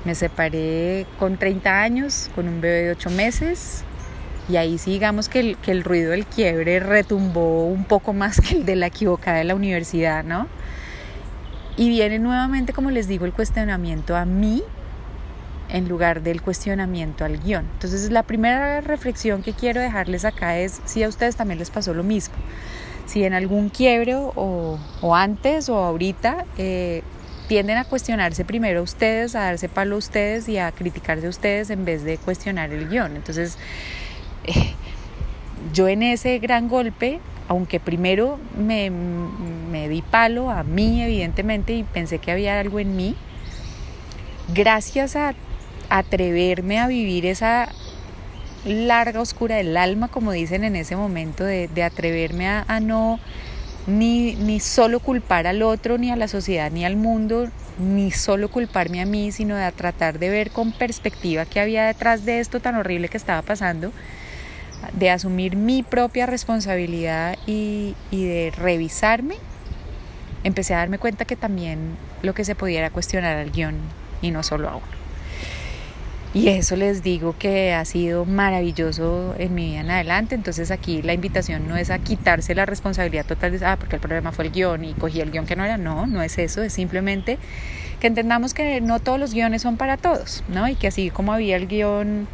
Me 0.06 0.14
separé 0.14 1.08
con 1.18 1.38
30 1.38 1.82
años, 1.82 2.30
con 2.36 2.48
un 2.48 2.62
bebé 2.62 2.84
de 2.84 2.92
8 2.92 3.10
meses 3.10 3.84
y 4.48 4.58
ahí 4.58 4.78
sí 4.78 4.92
digamos 4.92 5.30
que 5.30 5.40
el, 5.40 5.58
que 5.58 5.72
el 5.72 5.84
ruido 5.84 6.12
del 6.12 6.26
quiebre 6.26 6.80
retumbó 6.80 7.66
un 7.66 7.86
poco 7.86 8.14
más 8.14 8.40
que 8.42 8.56
el 8.56 8.66
de 8.66 8.76
la 8.76 8.88
equivocada 8.88 9.38
de 9.38 9.46
la 9.46 9.56
universidad, 9.56 10.24
¿no? 10.24 10.48
Y 11.78 11.90
viene 11.90 12.20
nuevamente, 12.20 12.72
como 12.72 12.90
les 12.90 13.08
digo, 13.10 13.26
el 13.26 13.34
cuestionamiento 13.34 14.16
a 14.16 14.24
mí 14.24 14.64
en 15.70 15.88
lugar 15.88 16.22
del 16.22 16.42
cuestionamiento 16.42 17.26
al 17.26 17.40
guion. 17.40 17.66
Entonces 17.74 18.12
la 18.12 18.24
primera 18.24 18.82
reflexión 18.82 19.44
que 19.44 19.54
quiero 19.54 19.82
dejarles 19.82 20.26
acá 20.26 20.58
es 20.58 20.82
si 20.86 21.04
a 21.04 21.10
ustedes 21.10 21.36
también 21.36 21.60
les 21.60 21.70
pasó 21.70 21.94
lo 21.94 22.04
mismo. 22.04 22.36
Si 23.06 23.24
en 23.24 23.34
algún 23.34 23.70
quiebre 23.70 24.16
o, 24.16 24.80
antes 25.14 25.70
o 25.70 25.78
ahorita 25.78 26.46
eh, 26.58 27.04
tienden 27.48 27.78
a 27.78 27.86
cuestionarse 27.86 28.46
primero 28.46 28.82
ustedes, 28.82 29.36
a 29.36 29.42
darse 29.42 29.70
palo 29.70 29.96
a 29.96 30.00
ustedes 30.00 30.50
y 30.50 30.58
a 30.58 30.72
criticarse 30.72 31.28
a 31.28 31.30
ustedes 31.30 31.70
en 31.70 31.86
vez 31.86 32.04
de 32.04 32.18
cuestionar 32.18 32.72
el 32.72 32.90
guion. 32.90 33.16
Entonces 33.16 33.58
eh, 34.46 34.74
yo 35.74 35.88
en 35.88 36.04
ese 36.04 36.40
gran 36.40 36.68
golpe 36.68 37.20
aunque 37.48 37.80
primero 37.80 38.40
me, 38.58 38.90
me 38.90 39.88
di 39.88 40.02
palo 40.02 40.50
a 40.50 40.64
mí, 40.64 41.04
evidentemente, 41.04 41.74
y 41.74 41.84
pensé 41.84 42.18
que 42.20 42.32
había 42.32 42.60
algo 42.60 42.80
en 42.80 42.96
mí, 42.96 43.16
gracias 44.54 45.16
a 45.16 45.34
atreverme 45.90 46.80
a 46.80 46.88
vivir 46.88 47.26
esa 47.26 47.70
larga 48.66 49.22
oscura 49.22 49.58
del 49.58 49.78
alma, 49.78 50.08
como 50.08 50.32
dicen 50.32 50.64
en 50.64 50.76
ese 50.76 50.96
momento, 50.96 51.44
de, 51.44 51.84
atreverme 51.84 52.48
a, 52.48 52.80
no 52.80 53.20
ni, 53.88 54.36
ni 54.36 54.60
solo 54.60 55.00
culpar 55.00 55.48
al 55.48 55.62
otro, 55.62 55.98
ni 55.98 56.12
a 56.12 56.16
la 56.16 56.28
sociedad, 56.28 56.72
ni 56.72 56.86
al 56.86 56.96
mundo, 56.96 57.48
ni 57.78 58.12
solo 58.12 58.50
culparme 58.50 59.02
a 59.02 59.06
mí, 59.06 59.32
sino 59.32 59.56
de 59.56 59.72
tratar 59.72 60.20
de 60.20 60.30
ver 60.30 60.52
con 60.52 60.72
perspectiva 60.72 61.46
qué 61.46 61.60
había 61.60 61.86
detrás 61.86 62.26
de 62.26 62.40
esto 62.40 62.60
tan 62.60 62.76
horrible 62.76 63.10
que 63.10 63.18
estaba 63.18 63.42
pasando, 63.42 63.92
de 64.94 65.10
asumir 65.10 65.56
mi 65.56 65.84
propia 65.84 66.26
responsabilidad 66.26 67.38
y, 67.46 67.96
de 68.12 68.54
revisarme, 68.56 69.36
empecé 70.44 70.74
a 70.74 70.78
darme 70.78 71.00
cuenta 71.00 71.26
que 71.26 71.36
también 71.36 71.98
lo 72.22 72.34
que 72.34 72.46
se 72.46 72.56
pudiera 72.56 72.90
cuestionar 72.90 73.38
al 73.38 73.52
guion 73.52 73.76
y 74.22 74.32
no 74.32 74.44
solo 74.44 74.70
a 74.70 74.76
uno. 74.76 74.95
Y 76.36 76.50
eso 76.50 76.76
les 76.76 77.02
digo 77.02 77.34
que 77.40 77.74
ha 77.74 77.86
sido 77.86 78.26
maravilloso 78.26 79.34
en 79.38 79.56
mi 79.56 79.70
vida 79.70 79.80
en 79.80 79.90
adelante. 79.90 80.36
Entonces 80.36 80.70
aquí 80.70 81.02
la 81.02 81.14
invitación 81.14 81.66
no 81.66 81.78
es 81.78 81.90
a 81.90 82.00
quitarse 82.00 82.54
la 82.54 82.66
responsabilidad 82.66 83.26
total 83.26 83.58
de, 83.58 83.66
ah, 83.66 83.78
porque 83.80 83.96
el 83.96 84.02
problema 84.02 84.34
fue 84.34 84.48
el 84.48 84.52
guion 84.52 84.84
y 84.84 84.94
cogí 84.96 85.22
el 85.22 85.32
guion 85.32 85.46
que 85.46 85.56
no 85.56 85.64
era. 85.64 85.78
No, 85.78 86.08
no 86.08 86.22
es 86.22 86.38
eso. 86.38 86.62
Es 86.62 86.74
simplemente 86.74 87.38
que 88.02 88.08
entendamos 88.08 88.54
que 88.54 88.82
no 88.82 89.00
todos 89.00 89.18
los 89.18 89.34
guiones 89.34 89.62
son 89.62 89.78
para 89.78 89.96
todos, 89.96 90.44
¿no? 90.50 90.68
Y 90.68 90.76
que 90.76 90.88
así 90.88 91.10
como 91.10 91.32
había 91.32 91.56
el 91.56 91.68
guion 91.68 92.28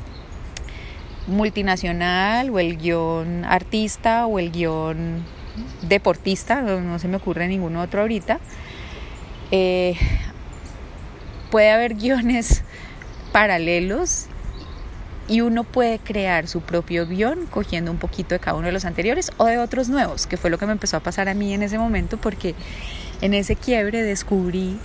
multinacional 1.27 2.49
o 2.49 2.57
el 2.57 2.77
guion 2.77 3.45
artista 3.45 4.25
o 4.25 4.39
el 4.39 4.51
guion 4.51 5.23
deportista, 5.83 6.61
no, 6.61 6.97
se 6.97 7.07
me 7.07 7.17
ocurre 7.17 7.47
ninguno 7.47 7.83
otro 7.83 8.01
ahorita, 8.01 8.39
eh, 9.51 9.93
puede 11.51 11.69
haber 11.69 11.93
guiones 11.93 12.63
paralelos 13.31 14.27
y 15.27 15.41
uno 15.41 15.63
puede 15.63 15.99
crear 15.99 16.47
su 16.47 16.61
propio 16.61 17.07
guion 17.07 17.45
cogiendo 17.45 17.91
un 17.91 17.97
poquito 17.97 18.35
de 18.35 18.39
cada 18.39 18.57
uno 18.57 18.67
de 18.67 18.73
los 18.73 18.85
anteriores 18.85 19.31
o 19.37 19.45
de 19.45 19.57
otros 19.57 19.87
nuevos, 19.87 20.27
que 20.27 20.37
fue 20.37 20.49
lo 20.49 20.57
que 20.57 20.65
me 20.65 20.73
empezó 20.73 20.97
a 20.97 20.99
pasar 20.99 21.29
a 21.29 21.33
mí 21.33 21.53
en 21.53 21.63
ese 21.63 21.77
momento 21.77 22.17
porque 22.17 22.53
en 23.21 23.33
ese 23.33 23.55
quiebre 23.55 24.03
descubrí 24.03 24.77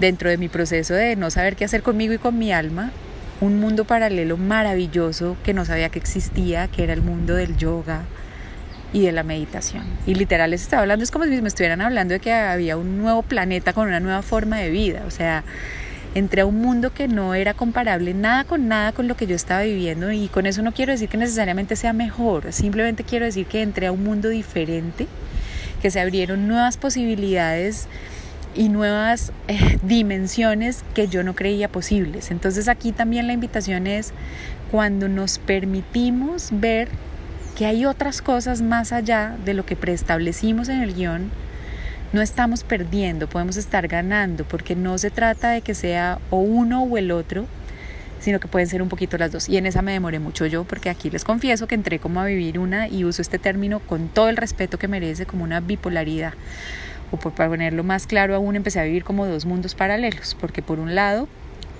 dentro 0.00 0.30
de 0.30 0.36
mi 0.36 0.48
proceso 0.48 0.94
de 0.94 1.16
no 1.16 1.30
saber 1.30 1.56
qué 1.56 1.64
hacer 1.64 1.82
conmigo 1.82 2.12
y 2.12 2.18
con 2.18 2.38
mi 2.38 2.52
alma, 2.52 2.92
un 3.40 3.60
mundo 3.60 3.84
paralelo 3.84 4.36
maravilloso 4.36 5.36
que 5.44 5.54
no 5.54 5.64
sabía 5.64 5.90
que 5.90 5.98
existía, 5.98 6.68
que 6.68 6.82
era 6.82 6.92
el 6.92 7.02
mundo 7.02 7.34
del 7.34 7.56
yoga 7.56 8.02
y 8.92 9.02
de 9.02 9.12
la 9.12 9.22
meditación. 9.22 9.84
Y 10.06 10.14
literal 10.14 10.50
les 10.50 10.62
estaba 10.62 10.82
hablando, 10.82 11.04
es 11.04 11.10
como 11.10 11.24
si 11.24 11.40
me 11.42 11.48
estuvieran 11.48 11.80
hablando 11.80 12.14
de 12.14 12.20
que 12.20 12.32
había 12.32 12.76
un 12.76 12.98
nuevo 12.98 13.22
planeta 13.22 13.72
con 13.72 13.86
una 13.86 14.00
nueva 14.00 14.22
forma 14.22 14.56
de 14.58 14.70
vida, 14.70 15.04
o 15.06 15.10
sea, 15.10 15.44
entré 16.18 16.42
a 16.42 16.46
un 16.46 16.60
mundo 16.60 16.92
que 16.92 17.08
no 17.08 17.34
era 17.34 17.54
comparable 17.54 18.14
nada 18.14 18.44
con 18.44 18.68
nada 18.68 18.92
con 18.92 19.08
lo 19.08 19.16
que 19.16 19.26
yo 19.26 19.36
estaba 19.36 19.62
viviendo 19.62 20.10
y 20.12 20.28
con 20.28 20.46
eso 20.46 20.62
no 20.62 20.72
quiero 20.72 20.92
decir 20.92 21.08
que 21.08 21.16
necesariamente 21.16 21.76
sea 21.76 21.92
mejor, 21.92 22.52
simplemente 22.52 23.04
quiero 23.04 23.24
decir 23.24 23.46
que 23.46 23.62
entré 23.62 23.86
a 23.86 23.92
un 23.92 24.04
mundo 24.04 24.28
diferente, 24.28 25.06
que 25.80 25.90
se 25.90 26.00
abrieron 26.00 26.48
nuevas 26.48 26.76
posibilidades 26.76 27.88
y 28.54 28.68
nuevas 28.68 29.32
eh, 29.46 29.78
dimensiones 29.82 30.84
que 30.94 31.06
yo 31.08 31.22
no 31.22 31.34
creía 31.34 31.68
posibles. 31.68 32.30
Entonces 32.30 32.68
aquí 32.68 32.92
también 32.92 33.26
la 33.26 33.32
invitación 33.32 33.86
es 33.86 34.12
cuando 34.70 35.08
nos 35.08 35.38
permitimos 35.38 36.48
ver 36.52 36.88
que 37.56 37.66
hay 37.66 37.84
otras 37.84 38.22
cosas 38.22 38.62
más 38.62 38.92
allá 38.92 39.36
de 39.44 39.54
lo 39.54 39.64
que 39.64 39.76
preestablecimos 39.76 40.68
en 40.68 40.80
el 40.80 40.94
guion, 40.94 41.30
no 42.12 42.22
estamos 42.22 42.64
perdiendo, 42.64 43.28
podemos 43.28 43.56
estar 43.56 43.86
ganando, 43.88 44.44
porque 44.44 44.74
no 44.74 44.96
se 44.98 45.10
trata 45.10 45.50
de 45.50 45.60
que 45.60 45.74
sea 45.74 46.18
o 46.30 46.38
uno 46.38 46.84
o 46.84 46.96
el 46.96 47.10
otro, 47.10 47.46
sino 48.20 48.40
que 48.40 48.48
pueden 48.48 48.68
ser 48.68 48.82
un 48.82 48.88
poquito 48.88 49.18
las 49.18 49.30
dos. 49.30 49.48
Y 49.48 49.56
en 49.58 49.66
esa 49.66 49.82
me 49.82 49.92
demoré 49.92 50.18
mucho 50.18 50.46
yo, 50.46 50.64
porque 50.64 50.90
aquí 50.90 51.10
les 51.10 51.24
confieso 51.24 51.66
que 51.66 51.74
entré 51.74 51.98
como 51.98 52.20
a 52.20 52.24
vivir 52.24 52.58
una, 52.58 52.88
y 52.88 53.04
uso 53.04 53.22
este 53.22 53.38
término 53.38 53.80
con 53.80 54.08
todo 54.08 54.28
el 54.28 54.36
respeto 54.36 54.78
que 54.78 54.88
merece, 54.88 55.26
como 55.26 55.44
una 55.44 55.60
bipolaridad. 55.60 56.32
O 57.10 57.16
por 57.16 57.32
ponerlo 57.32 57.84
más 57.84 58.06
claro 58.06 58.34
aún, 58.34 58.56
empecé 58.56 58.80
a 58.80 58.84
vivir 58.84 59.04
como 59.04 59.26
dos 59.26 59.44
mundos 59.44 59.74
paralelos, 59.74 60.36
porque 60.40 60.62
por 60.62 60.78
un 60.78 60.94
lado 60.94 61.28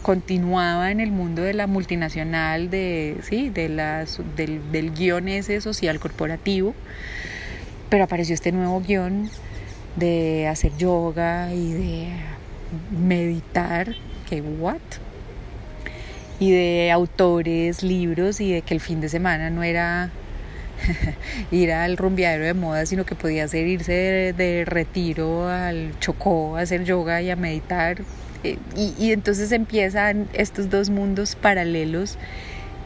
continuaba 0.03 0.91
en 0.91 1.01
el 1.01 1.11
mundo 1.11 1.43
de 1.43 1.55
la 1.55 1.67
multinacional, 1.67 2.71
de, 2.71 3.17
sí, 3.23 3.51
de 3.51 3.69
las, 3.69 4.21
del, 4.37 4.61
del 4.71 4.95
guion 4.95 5.29
ese 5.29 5.61
social 5.61 5.99
corporativo, 5.99 6.75
pero 7.91 8.05
apareció 8.05 8.35
este 8.35 8.53
nuevo 8.53 8.81
guion 8.81 9.29
de 9.99 10.47
hacer 10.49 10.77
yoga 10.77 11.53
y 11.53 11.73
de 11.73 12.09
meditar, 12.91 13.95
que 14.29 14.41
what? 14.41 14.77
Y 16.41 16.53
de 16.53 16.91
autores, 16.93 17.83
libros 17.83 18.41
y 18.41 18.53
de 18.53 18.63
que 18.63 18.75
el 18.75 18.81
fin 18.81 19.01
de 19.01 19.09
semana 19.09 19.51
no 19.51 19.63
era 19.63 20.11
ir 21.51 21.73
al 21.73 21.97
rumbeadero 21.97 22.45
de 22.45 22.55
moda, 22.55 22.87
sino 22.87 23.05
que 23.05 23.15
podía 23.15 23.49
ser 23.49 23.67
irse 23.67 24.35
de, 24.37 24.65
retiro 24.65 25.49
al 25.49 25.99
Chocó 25.99 26.57
a 26.57 26.61
hacer 26.61 26.85
yoga 26.85 27.21
y 27.23 27.31
a 27.31 27.37
meditar. 27.37 27.99
Eh, 28.45 28.57
y 28.77 29.11
entonces 29.11 29.51
empiezan 29.51 30.29
estos 30.33 30.71
dos 30.71 30.91
mundos 30.91 31.35
paralelos 31.35 32.19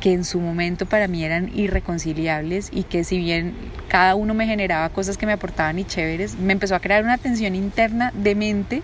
que 0.02 0.12
en 0.12 0.24
su 0.24 0.40
momento 0.40 0.84
para 0.84 1.06
mí 1.06 1.22
eran 1.22 1.56
irreconciliables 1.56 2.70
y 2.72 2.82
que 2.82 3.04
si 3.04 3.18
bien 3.18 3.54
cada 3.86 4.16
uno 4.16 4.34
me 4.34 4.48
generaba 4.48 4.88
cosas 4.88 5.16
que 5.16 5.26
me 5.26 5.32
aportaban 5.32 5.78
y 5.78 5.84
chéveres, 5.84 6.34
me 6.34 6.52
empezó 6.52 6.74
a 6.74 6.80
crear 6.80 7.04
una 7.04 7.18
tensión 7.18 7.54
interna 7.54 8.10
de 8.12 8.34
mente 8.34 8.82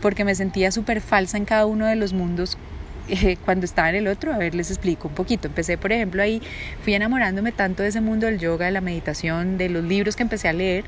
porque 0.00 0.24
me 0.24 0.34
sentía 0.34 0.72
súper 0.72 1.02
falsa 1.02 1.36
en 1.36 1.44
cada 1.44 1.66
uno 1.66 1.84
de 1.84 1.96
los 1.96 2.14
mundos 2.14 2.56
eh, 3.10 3.36
cuando 3.44 3.66
estaba 3.66 3.90
en 3.90 3.96
el 3.96 4.08
otro. 4.08 4.32
A 4.32 4.38
ver, 4.38 4.54
les 4.54 4.70
explico 4.70 5.08
un 5.08 5.14
poquito. 5.14 5.48
Empecé, 5.48 5.76
por 5.76 5.92
ejemplo, 5.92 6.22
ahí, 6.22 6.40
fui 6.82 6.94
enamorándome 6.94 7.52
tanto 7.52 7.82
de 7.82 7.90
ese 7.90 8.00
mundo 8.00 8.24
del 8.24 8.38
yoga, 8.38 8.64
de 8.64 8.72
la 8.72 8.80
meditación, 8.80 9.58
de 9.58 9.68
los 9.68 9.84
libros 9.84 10.16
que 10.16 10.22
empecé 10.22 10.48
a 10.48 10.54
leer 10.54 10.84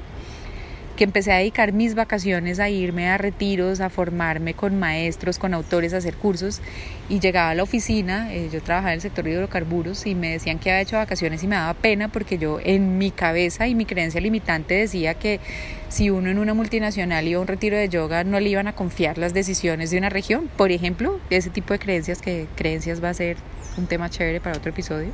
que 0.96 1.04
empecé 1.04 1.32
a 1.32 1.36
dedicar 1.36 1.72
mis 1.72 1.94
vacaciones 1.94 2.58
a 2.58 2.68
irme 2.68 3.08
a 3.08 3.18
retiros, 3.18 3.80
a 3.80 3.90
formarme 3.90 4.54
con 4.54 4.78
maestros, 4.78 5.38
con 5.38 5.54
autores, 5.54 5.94
a 5.94 5.98
hacer 5.98 6.16
cursos 6.16 6.60
y 7.08 7.20
llegaba 7.20 7.50
a 7.50 7.54
la 7.54 7.62
oficina, 7.62 8.32
eh, 8.34 8.48
yo 8.52 8.62
trabajaba 8.62 8.92
en 8.92 8.96
el 8.96 9.00
sector 9.02 9.24
de 9.24 9.32
hidrocarburos 9.32 10.06
y 10.06 10.14
me 10.14 10.30
decían 10.30 10.58
que 10.58 10.70
había 10.70 10.82
hecho 10.82 10.96
vacaciones 10.96 11.42
y 11.42 11.46
me 11.46 11.56
daba 11.56 11.74
pena 11.74 12.08
porque 12.08 12.38
yo 12.38 12.58
en 12.64 12.98
mi 12.98 13.10
cabeza 13.10 13.68
y 13.68 13.74
mi 13.74 13.84
creencia 13.84 14.20
limitante 14.20 14.74
decía 14.74 15.14
que 15.14 15.38
si 15.88 16.10
uno 16.10 16.30
en 16.30 16.38
una 16.38 16.54
multinacional 16.54 17.28
iba 17.28 17.38
a 17.38 17.42
un 17.42 17.48
retiro 17.48 17.76
de 17.76 17.88
yoga 17.88 18.24
no 18.24 18.40
le 18.40 18.48
iban 18.48 18.66
a 18.66 18.74
confiar 18.74 19.18
las 19.18 19.34
decisiones 19.34 19.90
de 19.90 19.98
una 19.98 20.08
región, 20.08 20.48
por 20.56 20.72
ejemplo, 20.72 21.20
ese 21.30 21.50
tipo 21.50 21.74
de 21.74 21.78
creencias 21.78 22.22
que 22.22 22.46
creencias 22.56 23.02
va 23.04 23.10
a 23.10 23.14
ser 23.14 23.36
un 23.76 23.86
tema 23.86 24.08
chévere 24.08 24.40
para 24.40 24.56
otro 24.56 24.70
episodio. 24.70 25.10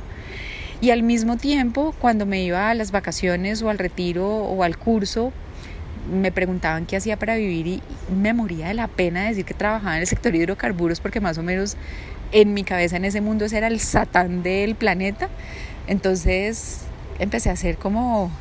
Y 0.81 0.91
al 0.91 1.03
mismo 1.03 1.37
tiempo, 1.37 1.95
cuando 1.99 2.25
me 2.25 2.43
iba 2.43 2.69
a 2.69 2.73
las 2.73 2.91
vacaciones 2.91 3.61
o 3.61 3.69
al 3.69 3.77
retiro 3.77 4.27
o 4.27 4.63
al 4.63 4.77
curso, 4.77 5.31
me 6.11 6.31
preguntaban 6.31 6.85
qué 6.85 6.97
hacía 6.97 7.17
para 7.17 7.35
vivir 7.35 7.67
y 7.67 7.81
me 8.13 8.33
moría 8.33 8.67
de 8.67 8.73
la 8.73 8.87
pena 8.87 9.23
de 9.23 9.29
decir 9.29 9.45
que 9.45 9.53
trabajaba 9.53 9.95
en 9.95 10.01
el 10.01 10.07
sector 10.07 10.35
hidrocarburos 10.35 10.99
porque 10.99 11.19
más 11.19 11.37
o 11.37 11.43
menos 11.43 11.77
en 12.31 12.53
mi 12.53 12.63
cabeza 12.63 12.97
en 12.97 13.05
ese 13.05 13.21
mundo 13.21 13.45
ese 13.45 13.57
era 13.57 13.67
el 13.67 13.79
satán 13.79 14.43
del 14.43 14.75
planeta. 14.75 15.29
Entonces 15.87 16.81
empecé 17.19 17.49
a 17.49 17.53
hacer 17.53 17.77
como 17.77 18.31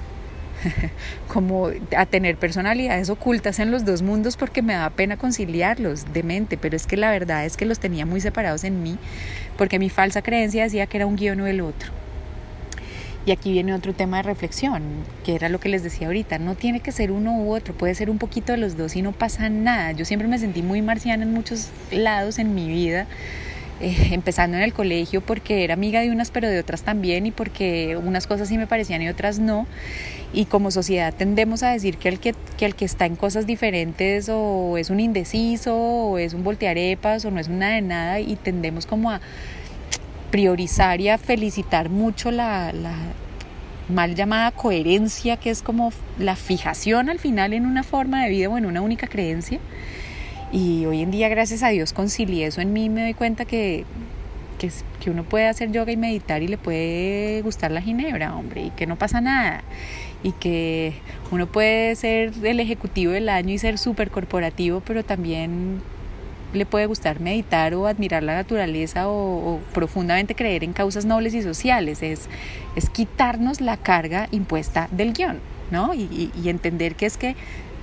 como 1.28 1.71
a 1.97 2.07
tener 2.07 2.37
personalidades 2.37 3.11
ocultas 3.11 3.59
en 3.59 3.71
los 3.71 3.85
dos 3.85 4.02
mundos 4.02 4.37
porque 4.37 4.62
me 4.62 4.75
daba 4.75 4.90
pena 4.90 5.16
conciliarlos 5.16 6.12
de 6.12 6.23
mente, 6.23 6.57
pero 6.57 6.76
es 6.76 6.87
que 6.87 6.97
la 6.97 7.11
verdad 7.11 7.45
es 7.45 7.57
que 7.57 7.64
los 7.64 7.78
tenía 7.78 8.07
muy 8.07 8.21
separados 8.21 8.64
en 8.64 8.83
mí 8.83 8.97
porque 9.57 9.78
mi 9.78 9.90
falsa 9.90 10.23
creencia 10.23 10.64
decía 10.64 10.87
que 10.87 10.99
era 10.99 11.07
un 11.07 11.16
guion 11.16 11.40
o 11.40 11.47
el 11.47 11.61
otro. 11.61 11.90
Y 13.25 13.31
aquí 13.31 13.52
viene 13.52 13.73
otro 13.73 13.93
tema 13.93 14.17
de 14.17 14.25
reflexión, 14.25 14.83
que 15.25 15.37
era 15.37 15.49
lo 15.49 15.61
que 15.61 15.69
les 15.69 15.85
decía 15.85 16.09
ahorita, 16.09 16.38
no 16.38 16.57
tiene 16.57 16.81
que 16.81 16.91
ser 16.91 17.12
uno 17.12 17.38
u 17.38 17.55
otro, 17.55 17.73
puede 17.73 17.95
ser 17.95 18.11
un 18.11 18.19
poquito 18.19 18.52
de 18.52 18.59
los 18.59 18.76
dos 18.76 18.97
y 18.97 19.02
no 19.02 19.12
pasa 19.12 19.49
nada. 19.49 19.93
Yo 19.93 20.05
siempre 20.05 20.26
me 20.26 20.38
sentí 20.38 20.61
muy 20.62 20.83
marciana 20.83 21.23
en 21.23 21.33
muchos 21.33 21.69
lados 21.93 22.41
en 22.41 22.52
mi 22.57 22.67
vida, 22.67 23.07
eh, 23.81 24.09
empezando 24.11 24.57
en 24.57 24.64
el 24.64 24.73
colegio 24.73 25.21
porque 25.21 25.62
era 25.62 25.75
amiga 25.75 26.00
de 26.00 26.11
unas 26.11 26.33
pero 26.33 26.49
de 26.49 26.59
otras 26.59 26.83
también 26.83 27.26
y 27.26 27.31
porque 27.31 27.97
unas 27.97 28.26
cosas 28.26 28.49
sí 28.49 28.59
me 28.59 28.67
parecían 28.67 29.02
y 29.02 29.09
otras 29.09 29.38
no. 29.38 29.69
Y 30.33 30.47
como 30.47 30.73
sociedad 30.73 31.14
tendemos 31.17 31.62
a 31.62 31.71
decir 31.71 31.99
que 31.99 32.09
el 32.09 32.19
que, 32.19 32.35
que 32.57 32.67
el 32.67 32.75
que 32.75 32.87
está 32.87 33.07
en 33.07 33.14
cosas 33.14 33.47
diferentes 33.47 34.29
o 34.33 34.79
es 34.79 34.91
un 34.91 34.99
indeciso 34.99 35.76
o 35.76 36.19
es 36.19 36.35
un 36.35 36.43
voltearepas 36.43 37.25
o 37.25 37.31
no 37.31 37.38
es 37.38 37.47
una 37.47 37.71
de 37.71 37.83
nada 37.83 38.19
y 38.19 38.35
tendemos 38.35 38.85
como 38.87 39.12
a 39.12 39.21
priorizar 40.33 41.01
y 41.01 41.11
a 41.11 41.19
felicitar 41.19 41.91
mucho 41.91 42.33
la, 42.33 42.73
mal 43.89 44.15
llamada 44.17 44.51
coherencia, 44.51 45.37
que 45.37 45.51
es 45.51 45.62
como 45.62 45.93
la 46.19 46.35
fijación 46.35 47.11
al 47.11 47.19
final 47.19 47.53
en 47.53 47.67
una 47.67 47.85
forma 47.85 48.25
de 48.25 48.31
vida 48.31 48.49
o 48.49 48.59
en 48.59 48.67
una 48.67 48.81
única 48.81 49.07
creencia. 49.07 49.61
Y 50.51 50.87
hoy 50.87 51.03
en 51.03 51.11
día, 51.11 51.29
gracias 51.29 51.62
a 51.62 51.69
Dios, 51.69 51.93
concilié 51.93 52.47
eso 52.47 52.61
en 52.61 52.73
mí 52.73 52.89
me 52.89 53.03
doy 53.03 53.15
cuenta 53.15 53.45
que, 53.45 53.85
que, 54.59 54.71
que 55.01 55.11
uno 55.11 55.23
puede 55.23 55.47
hacer 55.47 55.71
yoga 55.71 55.93
y 55.93 55.97
meditar 55.97 56.43
y 56.43 56.49
le 56.49 56.57
puede 56.57 57.43
gustar 57.43 57.71
la 57.71 57.83
ginebra, 57.83 58.35
hombre, 58.35 58.62
y 58.62 58.71
que 58.71 58.87
no 58.87 58.97
pasa 58.97 59.21
nada. 59.21 59.62
Y 60.23 60.33
que 60.33 60.95
uno 61.31 61.47
puede 61.47 61.95
ser 61.95 62.33
el 62.43 62.61
ejecutivo 62.61 63.12
del 63.12 63.29
año 63.29 63.53
y 63.53 63.59
ser 63.59 63.77
súper 63.77 64.11
corporativo, 64.11 64.81
pero 64.81 65.05
también 65.05 65.83
le 66.52 66.66
puede 66.66 66.87
gustar 66.87 67.21
meditar 67.21 67.75
o 67.75 67.87
admirar 67.87 68.23
la 68.23 68.35
naturaleza 68.35 69.09
o, 69.09 69.61
profundamente 69.73 70.35
creer 70.35 70.64
en 70.64 70.73
causas 70.73 71.04
nobles 71.04 71.35
y 71.35 71.42
sociales. 71.42 72.02
Es, 72.02 72.28
es 72.76 72.90
quitarnos 72.90 73.61
la 73.61 73.76
carga 73.76 74.28
impuesta 74.30 74.88
del 74.90 75.12
guion, 75.12 75.40
¿no? 75.71 75.94
Y, 75.94 76.30
entender 76.44 76.94
que 76.94 77.06
es 77.06 77.16
que 77.16 77.37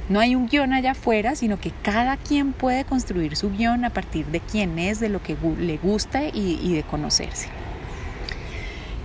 no 0.09 0.19
hay 0.19 0.35
un 0.35 0.47
guion 0.47 0.73
allá 0.73 0.91
afuera, 0.91 1.35
sino 1.35 1.59
que 1.59 1.71
cada 1.83 2.17
quien 2.17 2.53
puede 2.53 2.83
construir 2.83 3.35
su 3.35 3.51
guion 3.51 3.85
a 3.85 3.91
partir 3.91 4.25
de 4.27 4.39
quién 4.39 4.79
es, 4.79 4.99
de 4.99 5.09
lo 5.09 5.21
que 5.21 5.35
le 5.59 5.77
gusta 5.77 6.23
y 6.33 6.73
de 6.73 6.83
conocerse 6.83 7.49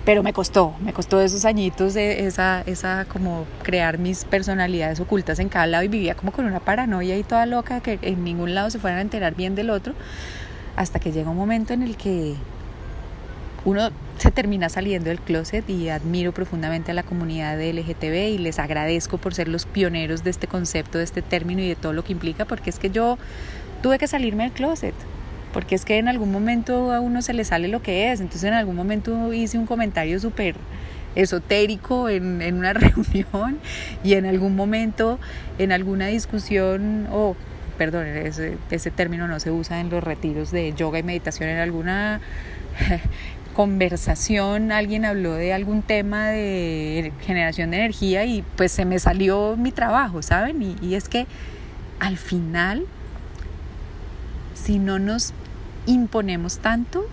pero 0.05 0.23
me 0.23 0.33
costó, 0.33 0.75
me 0.81 0.93
costó 0.93 1.21
esos 1.21 1.45
añitos 1.45 1.97
esa, 1.97 2.61
esa 2.67 3.07
como 3.07 3.47
crear 3.63 3.99
mis 3.99 4.25
personalidades 4.25 5.01
ocultas 5.01 5.39
en 5.39 5.49
cada 5.49 5.67
lado 5.67 5.85
y 5.85 5.89
vivía 5.89 6.15
como 6.15 6.31
con 6.31 6.45
una 6.45 6.61
paranoia 6.61 7.17
y 7.17 7.23
toda 7.23 7.47
loca 7.47 7.81
que 7.81 7.99
en 8.03 8.23
ningún 8.23 8.55
lado 8.55 8.71
se 8.71 8.79
fueran 8.79 8.99
a 8.99 9.03
enterar 9.03 9.35
bien 9.35 9.55
del 9.55 9.71
otro, 9.71 9.95
hasta 10.77 10.99
que 10.99 11.13
llega 11.13 11.31
un 11.31 11.37
momento 11.37 11.73
en 11.73 11.83
el 11.83 11.97
que 11.97 12.35
uno 13.65 13.91
se 14.19 14.31
termina 14.31 14.69
saliendo 14.69 15.09
del 15.09 15.21
closet 15.21 15.69
y 15.71 15.89
admiro 15.89 16.33
profundamente 16.33 16.91
a 16.91 16.95
la 16.95 17.03
comunidad 17.03 17.57
de 17.57 17.73
LGTB 17.73 18.35
y 18.35 18.39
les 18.39 18.59
agradezco 18.59 19.17
por 19.17 19.35
ser 19.35 19.49
los 19.49 19.65
pioneros 19.65 20.23
de 20.23 20.31
este 20.31 20.47
concepto, 20.47 20.99
de 20.99 21.05
este 21.05 21.23
término 21.23 21.63
y 21.63 21.69
de 21.69 21.77
todo 21.77 21.95
lo 21.95 22.05
que 22.05 22.13
implica, 22.13 22.45
porque 22.45 22.69
es 22.69 22.79
que 22.79 22.91
yo 22.91 23.17
tuve 23.83 23.99
que 23.99 24.07
salirme 24.07 24.45
del 24.45 24.53
closet 24.53 24.95
porque 25.55 25.77
es 25.77 25.85
que 25.87 25.97
en 25.99 26.09
algún 26.09 26.33
momento 26.33 26.93
a 26.93 27.01
uno 27.01 27.23
se 27.23 27.33
le 27.33 27.45
sale 27.45 27.69
lo 27.69 27.81
que 27.81 28.13
es, 28.13 28.21
entonces 28.21 28.45
en 28.45 28.55
algún 28.55 28.77
momento 28.77 29.33
hice 29.33 29.57
un 29.57 29.67
comentario 29.67 30.19
súper 30.21 30.57
esotérico 31.15 32.09
en, 32.09 32.43
en, 32.43 32.57
una 32.57 32.73
reunión 32.75 33.59
y 34.03 34.15
en 34.15 34.27
algún 34.27 34.57
momento, 34.57 35.21
en 35.59 35.71
alguna 35.71 36.09
discusión, 36.09 37.07
o 37.13 37.37
perdón, 37.79 38.07
ese, 38.07 38.91
término 38.91 39.29
no 39.29 39.41
se 39.41 39.51
usa 39.51 39.81
en 39.81 39.91
los 39.91 40.03
retiros 40.03 40.51
de 40.51 40.73
yoga 40.75 40.99
y 40.99 41.03
meditación, 41.03 41.49
en 41.49 41.59
alguna 41.59 42.21
conversación 43.55 44.73
alguien 44.73 45.05
habló 45.05 45.35
de 45.35 45.53
algún 45.53 45.83
tema 45.83 46.29
de 46.29 47.13
generación 47.25 47.71
de 47.71 47.77
energía 47.79 48.25
y 48.25 48.43
pues 48.57 48.73
se 48.73 48.85
me 48.85 48.99
salió 48.99 49.57
mi 49.57 49.71
trabajo, 49.71 50.23
¿saben? 50.23 50.77
Y 50.83 50.95
es 50.95 51.09
que 51.09 51.27
al 52.01 52.17
final, 52.17 52.87
si 54.55 54.79
no 54.81 54.99
nos 54.99 55.33
imponemos 55.87 56.59
tanto, 56.59 57.07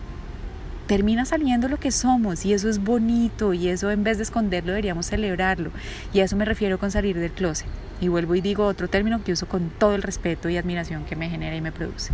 termina 0.87 1.25
saliendo 1.25 1.67
lo 1.67 1.77
que 1.77 1.91
somos 1.91 2.45
y 2.45 2.53
eso 2.53 2.69
es 2.69 2.79
bonito 2.79 3.53
y 3.53 3.69
eso 3.69 3.91
en 3.91 4.03
vez 4.03 4.17
de 4.17 4.23
esconderlo 4.23 4.71
deberíamos 4.71 5.05
celebrarlo. 5.07 5.71
Y 6.13 6.19
a 6.19 6.25
eso 6.25 6.35
me 6.35 6.45
refiero 6.45 6.79
con 6.79 6.91
salir 6.91 7.17
del 7.17 7.31
closet. 7.31 7.67
Y 8.01 8.07
vuelvo 8.07 8.35
y 8.35 8.41
digo 8.41 8.65
otro 8.65 8.87
término 8.87 9.23
que 9.23 9.31
uso 9.31 9.47
con 9.47 9.69
todo 9.69 9.95
el 9.95 10.01
respeto 10.01 10.49
y 10.49 10.57
admiración 10.57 11.05
que 11.05 11.15
me 11.15 11.29
genera 11.29 11.55
y 11.55 11.61
me 11.61 11.71
produce. 11.71 12.13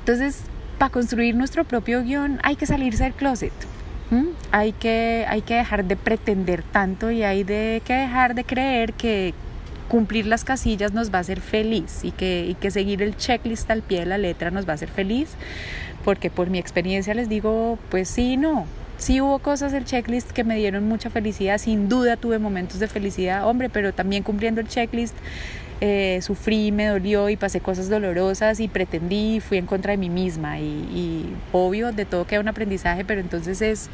Entonces 0.00 0.42
para 0.78 0.90
construir 0.90 1.34
nuestro 1.34 1.64
propio 1.64 2.02
guion 2.02 2.38
hay 2.42 2.56
que 2.56 2.66
salirse 2.66 3.04
del 3.04 3.14
closet 3.14 3.52
hay 4.52 4.72
que, 4.72 5.26
hay 5.28 5.42
que 5.42 5.54
dejar 5.54 5.84
de 5.84 5.96
pretender 5.96 6.62
tanto 6.62 7.10
y 7.10 7.22
hay 7.22 7.44
de, 7.44 7.82
que 7.84 7.92
dejar 7.92 8.34
de 8.34 8.44
creer 8.44 8.94
que, 8.94 9.34
cumplir 9.88 10.26
las 10.26 10.44
casillas 10.44 10.92
nos 10.92 11.12
va 11.12 11.18
a 11.18 11.20
hacer 11.20 11.40
feliz 11.40 12.00
y 12.04 12.12
que, 12.12 12.54
y 12.60 12.70
seguir 12.70 13.02
el 13.02 13.16
checklist 13.16 13.70
al 13.70 13.82
pie 13.82 14.00
de 14.00 14.06
la 14.06 14.18
letra 14.18 14.50
nos 14.50 14.66
va 14.66 14.72
a 14.72 14.74
hacer 14.74 14.88
feliz, 14.88 15.30
porque 16.04 16.30
por 16.30 16.50
mi 16.50 16.58
experiencia 16.58 17.14
les 17.14 17.28
digo, 17.28 17.78
pues 17.90 18.08
sí, 18.08 18.36
no. 18.36 18.66
Sí 18.98 19.20
hubo 19.20 19.38
cosas 19.38 19.72
del 19.72 19.84
checklist 19.84 20.32
que 20.32 20.42
me 20.42 20.56
dieron 20.56 20.88
mucha 20.88 21.08
felicidad, 21.08 21.58
sin 21.58 21.88
duda 21.88 22.16
tuve 22.16 22.38
momentos 22.38 22.80
de 22.80 22.88
felicidad, 22.88 23.46
hombre, 23.46 23.68
pero 23.68 23.92
también 23.92 24.22
cumpliendo 24.24 24.60
el 24.60 24.68
checklist 24.68 25.16
eh, 25.80 26.18
sufrí, 26.20 26.72
me 26.72 26.86
dolió 26.86 27.28
y 27.28 27.36
pasé 27.36 27.60
cosas 27.60 27.88
dolorosas 27.88 28.58
y 28.58 28.66
pretendí, 28.66 29.40
fui 29.40 29.58
en 29.58 29.66
contra 29.66 29.92
de 29.92 29.98
mí 29.98 30.10
misma 30.10 30.58
y, 30.58 30.64
y 30.64 31.32
obvio, 31.52 31.92
de 31.92 32.04
todo 32.04 32.26
queda 32.26 32.40
un 32.40 32.48
aprendizaje, 32.48 33.04
pero 33.04 33.20
entonces 33.20 33.62
es 33.62 33.88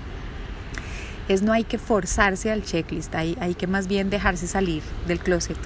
es 1.28 1.42
no 1.42 1.52
hay 1.52 1.64
que 1.64 1.78
forzarse 1.78 2.50
al 2.50 2.62
checklist, 2.62 3.14
hay, 3.14 3.36
hay 3.40 3.54
que 3.54 3.66
más 3.66 3.86
bien 3.86 4.10
dejarse 4.10 4.46
salir 4.46 4.82
del 5.06 5.18
closet. 5.18 5.56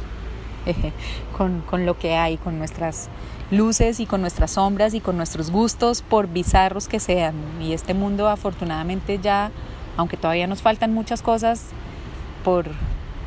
con, 1.36 1.60
con 1.62 1.86
lo 1.86 1.98
que 1.98 2.16
hay, 2.16 2.36
con 2.36 2.58
nuestras 2.58 3.08
luces 3.50 4.00
y 4.00 4.06
con 4.06 4.20
nuestras 4.20 4.52
sombras 4.52 4.94
y 4.94 5.00
con 5.00 5.16
nuestros 5.16 5.50
gustos, 5.50 6.02
por 6.02 6.28
bizarros 6.28 6.88
que 6.88 7.00
sean. 7.00 7.34
Y 7.60 7.72
este 7.72 7.94
mundo 7.94 8.28
afortunadamente 8.28 9.18
ya, 9.18 9.50
aunque 9.96 10.16
todavía 10.16 10.46
nos 10.46 10.62
faltan 10.62 10.92
muchas 10.92 11.22
cosas 11.22 11.66
por, 12.44 12.66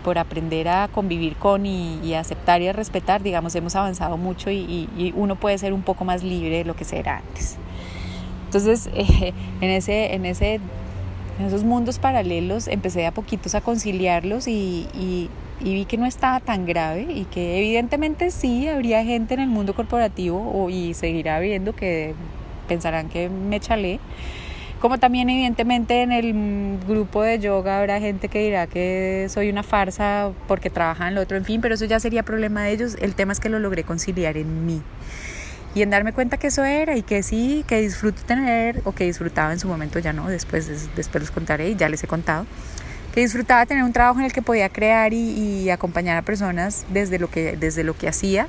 por 0.04 0.18
aprender 0.18 0.68
a 0.68 0.88
convivir 0.88 1.36
con 1.36 1.66
y, 1.66 2.14
aceptar 2.14 2.62
y 2.62 2.68
a 2.68 2.74
respetar, 2.74 3.22
digamos, 3.22 3.56
hemos 3.56 3.76
avanzado 3.76 4.18
mucho 4.18 4.50
y, 4.52 4.90
y, 4.98 5.14
uno 5.16 5.36
puede 5.36 5.58
ser 5.58 5.74
un 5.74 5.82
poco 5.82 6.06
más 6.06 6.24
libre 6.24 6.58
de 6.60 6.66
lo 6.66 6.76
que 6.76 6.86
era 6.92 7.18
antes. 7.18 7.58
Entonces, 8.46 8.90
en, 9.62 9.70
ese, 9.70 10.14
en, 10.14 10.26
ese, 10.26 10.56
en 11.40 11.46
esos 11.46 11.64
mundos 11.64 12.00
paralelos 12.00 12.68
empecé 12.68 13.06
a 13.06 13.12
poquitos 13.12 13.56
a 13.56 13.62
conciliarlos 13.62 14.48
y, 14.48 15.30
y 15.64 15.74
vi 15.74 15.86
que 15.86 15.98
no 15.98 16.06
estaba 16.06 16.40
tan 16.40 16.66
grave 16.66 17.08
y 17.10 17.26
que 17.26 17.60
evidentemente 17.60 18.32
sí 18.32 18.68
habría 18.68 19.04
gente 19.04 19.34
en 19.34 19.42
el 19.42 19.50
mundo 19.50 19.76
corporativo 19.76 20.70
y 20.70 20.94
seguirá 20.94 21.38
habiendo 21.38 21.74
que 21.74 22.16
pensarán 22.68 23.10
que 23.10 23.30
me 23.30 23.60
chalé. 23.60 24.00
Como 24.80 24.98
también 24.98 25.30
evidentemente 25.30 26.02
en 26.02 26.12
el 26.12 26.80
grupo 26.88 27.22
de 27.22 27.38
yoga 27.38 27.80
habrá 27.80 28.00
gente 28.00 28.30
que 28.30 28.40
dirá 28.40 28.66
que 28.66 29.28
soy 29.30 29.50
una 29.50 29.62
farsa 29.62 30.32
porque 30.48 30.72
trabaja 30.72 31.08
en 31.08 31.14
lo 31.14 31.22
otro, 31.22 31.38
en 31.38 31.46
fin, 31.46 31.62
pero 31.62 31.76
eso 31.76 31.86
ya 31.86 32.00
sería 32.00 32.24
problema 32.24 32.64
de 32.64 32.72
ellos. 32.72 32.98
El 33.00 33.14
tema 33.14 33.32
es 33.34 33.40
que 33.40 33.50
lo 33.50 33.60
logré 33.60 33.84
conciliar 33.84 34.38
en 34.38 34.66
mí 34.66 34.82
y 35.76 35.84
en 35.84 35.92
darme 35.92 36.14
cuenta 36.14 36.38
que 36.38 36.48
eso 36.48 36.66
era 36.66 36.98
y 36.98 37.04
que 37.04 37.22
sí, 37.22 37.64
que 37.68 37.80
disfruto 37.80 38.24
tener 38.24 38.82
o 38.84 38.94
que 38.94 39.06
disfrutaba 39.06 39.54
en 39.54 39.60
su 39.60 39.68
momento, 39.68 40.00
ya 40.00 40.14
no, 40.14 40.28
después, 40.28 40.90
después 40.96 41.22
les 41.22 41.32
contaré 41.32 41.70
y 41.70 41.76
ya 41.76 41.88
les 41.88 42.04
he 42.04 42.08
contado 42.08 42.48
que 43.14 43.22
disfrutaba 43.22 43.66
tener 43.66 43.84
un 43.84 43.94
trabajo 43.94 44.20
en 44.20 44.26
el 44.26 44.34
que 44.34 44.42
podía 44.42 44.70
crear 44.70 45.14
y, 45.14 45.70
acompañar 45.70 46.18
a 46.18 46.22
personas 46.22 46.86
desde 46.90 47.20
lo, 47.20 47.30
que, 47.30 47.58
desde 47.58 47.84
lo 47.84 47.96
que 47.96 48.08
hacía 48.08 48.48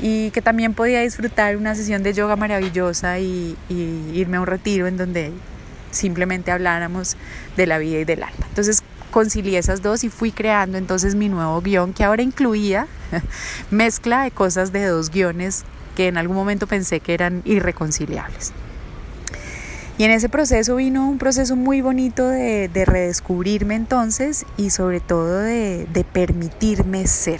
y 0.00 0.30
que 0.30 0.42
también 0.42 0.74
podía 0.74 1.00
disfrutar 1.00 1.56
una 1.56 1.74
sesión 1.74 2.02
de 2.02 2.12
yoga 2.12 2.36
maravillosa 2.36 3.18
y, 3.18 3.56
irme 3.68 4.38
a 4.38 4.40
un 4.40 4.46
retiro 4.46 4.86
en 4.86 4.96
donde 4.96 5.32
simplemente 5.90 6.50
habláramos 6.50 7.16
de 7.56 7.66
la 7.66 7.78
vida 7.78 7.98
y 8.00 8.04
del 8.04 8.22
alma. 8.22 8.46
Entonces 8.48 8.82
concilié 9.10 9.58
esas 9.58 9.82
dos 9.82 10.04
y 10.04 10.08
fui 10.08 10.32
creando 10.32 10.78
entonces 10.78 11.14
mi 11.14 11.28
nuevo 11.28 11.60
guion 11.60 11.92
que 11.92 12.02
ahora 12.02 12.22
incluía 12.22 12.86
mezcla 13.70 14.22
de 14.22 14.30
cosas 14.30 14.72
de 14.72 14.86
dos 14.86 15.10
guiones 15.10 15.64
que 15.96 16.08
en 16.08 16.16
algún 16.16 16.36
momento 16.36 16.66
pensé 16.66 17.00
que 17.00 17.12
eran 17.12 17.42
irreconciliables. 17.44 18.52
Y 20.02 20.04
en 20.04 20.10
ese 20.10 20.28
proceso 20.28 20.74
vino 20.74 21.08
un 21.08 21.18
proceso 21.18 21.54
muy 21.54 21.80
bonito 21.80 22.26
de, 22.26 22.68
redescubrirme 22.84 23.76
entonces 23.76 24.44
y 24.56 24.70
sobre 24.70 24.98
todo 24.98 25.38
de, 25.38 25.86
permitirme 26.12 27.06
ser 27.06 27.38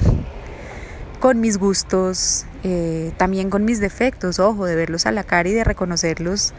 con 1.19 1.41
mis 1.41 1.59
gustos, 1.59 2.47
eh, 2.63 3.11
también 3.17 3.51
con 3.51 3.65
mis 3.65 3.81
defectos, 3.81 4.39
ojo, 4.39 4.65
de 4.65 4.77
verlos 4.77 5.07
a 5.07 5.11
la 5.11 5.25
cara 5.25 5.49
y 5.49 5.53
de 5.55 5.65
reconocerlos 5.65 6.55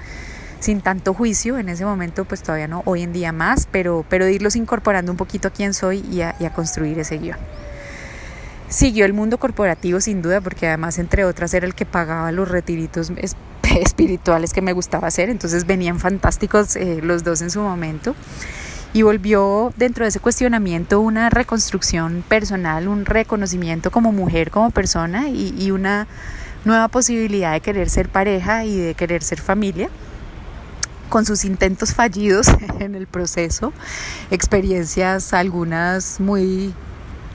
sin 0.59 0.81
tanto 0.81 1.13
juicio, 1.13 1.57
en 1.57 1.69
ese 1.69 1.85
momento 1.85 2.25
pues 2.25 2.43
todavía 2.43 2.67
no, 2.67 2.81
hoy 2.83 3.03
en 3.03 3.13
día 3.13 3.31
más, 3.31 3.69
pero, 3.71 4.05
pero 4.09 4.25
de 4.25 4.33
irlos 4.33 4.57
incorporando 4.57 5.09
un 5.09 5.17
poquito 5.17 5.47
a 5.47 5.51
quién 5.51 5.73
soy 5.73 6.03
y 6.11 6.19
a, 6.19 6.35
y 6.37 6.43
a 6.43 6.53
construir 6.53 6.99
ese 6.99 7.17
guion. 7.17 7.37
Siguió 8.67 9.05
el 9.05 9.13
mundo 9.13 9.37
corporativo 9.37 10.01
sin 10.01 10.21
duda, 10.21 10.41
porque 10.41 10.67
además 10.67 10.99
entre 10.99 11.23
otras 11.23 11.53
era 11.53 11.65
el 11.65 11.73
que 11.73 11.85
pagaba 11.85 12.33
los 12.33 12.49
retiritos 12.49 13.09
espirituales 13.81 14.53
que 14.53 14.61
me 14.61 14.73
gustaba 14.73 15.07
hacer, 15.07 15.29
entonces 15.29 15.65
venían 15.65 15.99
fantásticos 15.99 16.75
eh, 16.75 16.99
los 17.01 17.23
dos 17.23 17.41
en 17.41 17.51
su 17.51 17.61
momento. 17.61 18.15
Y 18.95 19.01
volvió 19.01 19.73
dentro 19.75 20.05
de 20.05 20.09
ese 20.09 20.19
cuestionamiento 20.19 20.99
una 20.99 21.31
reconstrucción 21.31 22.23
personal, 22.27 22.87
un 22.87 23.05
reconocimiento 23.05 23.89
como 23.89 24.11
mujer, 24.11 24.51
como 24.51 24.69
persona 24.69 25.29
y, 25.29 25.55
y 25.57 25.71
una 25.71 26.07
nueva 26.63 26.87
posibilidad 26.89 27.53
de 27.53 27.61
querer 27.61 27.89
ser 27.89 28.07
pareja 28.07 28.65
y 28.65 28.77
de 28.77 28.93
querer 28.93 29.23
ser 29.23 29.41
familia 29.41 29.89
con 31.09 31.25
sus 31.25 31.45
intentos 31.45 31.93
fallidos 31.93 32.47
en 32.79 32.95
el 32.95 33.07
proceso, 33.07 33.73
experiencias 34.31 35.33
algunas 35.33 36.19
muy 36.19 36.73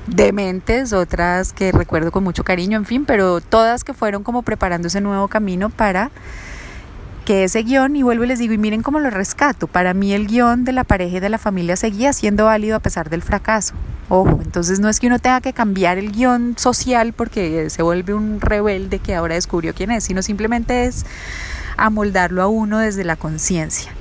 dementes, 0.08 0.92
otras 0.92 1.52
que 1.52 1.72
recuerdo 1.72 2.12
con 2.12 2.24
mucho 2.24 2.44
cariño, 2.44 2.76
en 2.78 2.84
fin, 2.84 3.04
pero 3.04 3.40
todas 3.40 3.84
que 3.84 3.94
fueron 3.94 4.22
como 4.22 4.42
preparando 4.42 4.88
ese 4.88 5.00
nuevo 5.00 5.28
camino 5.28 5.70
para 5.70 6.10
que 7.24 7.44
ese 7.44 7.62
guion, 7.62 7.94
y 7.94 8.02
vuelvo 8.02 8.24
y 8.24 8.28
les 8.28 8.38
digo, 8.38 8.54
y 8.54 8.58
miren 8.58 8.82
cómo 8.82 9.00
lo 9.00 9.10
rescato, 9.10 9.66
para 9.66 9.92
mí 9.92 10.14
el 10.14 10.26
guion 10.26 10.64
de 10.64 10.72
la 10.72 10.84
pareja 10.84 11.18
y 11.18 11.20
de 11.20 11.28
la 11.28 11.36
familia 11.36 11.76
seguía 11.76 12.14
siendo 12.14 12.46
válido 12.46 12.76
a 12.76 12.80
pesar 12.80 13.10
del 13.10 13.20
fracaso. 13.20 13.74
Ojo, 14.08 14.40
entonces 14.42 14.80
no 14.80 14.88
es 14.88 14.98
que 14.98 15.08
uno 15.08 15.18
tenga 15.18 15.42
que 15.42 15.52
cambiar 15.52 15.98
el 15.98 16.10
guion 16.10 16.54
social 16.56 17.12
porque 17.12 17.68
se 17.68 17.82
vuelve 17.82 18.14
un 18.14 18.40
rebelde 18.40 18.98
que 19.00 19.14
ahora 19.14 19.34
descubrió 19.34 19.74
quién 19.74 19.90
es, 19.90 20.04
sino 20.04 20.22
simplemente 20.22 20.86
es 20.86 21.04
a 21.76 21.90
moldarlo 21.90 22.42
a 22.42 22.46
uno 22.46 22.78
desde 22.78 23.04
la 23.04 23.16
conciencia. 23.16 23.92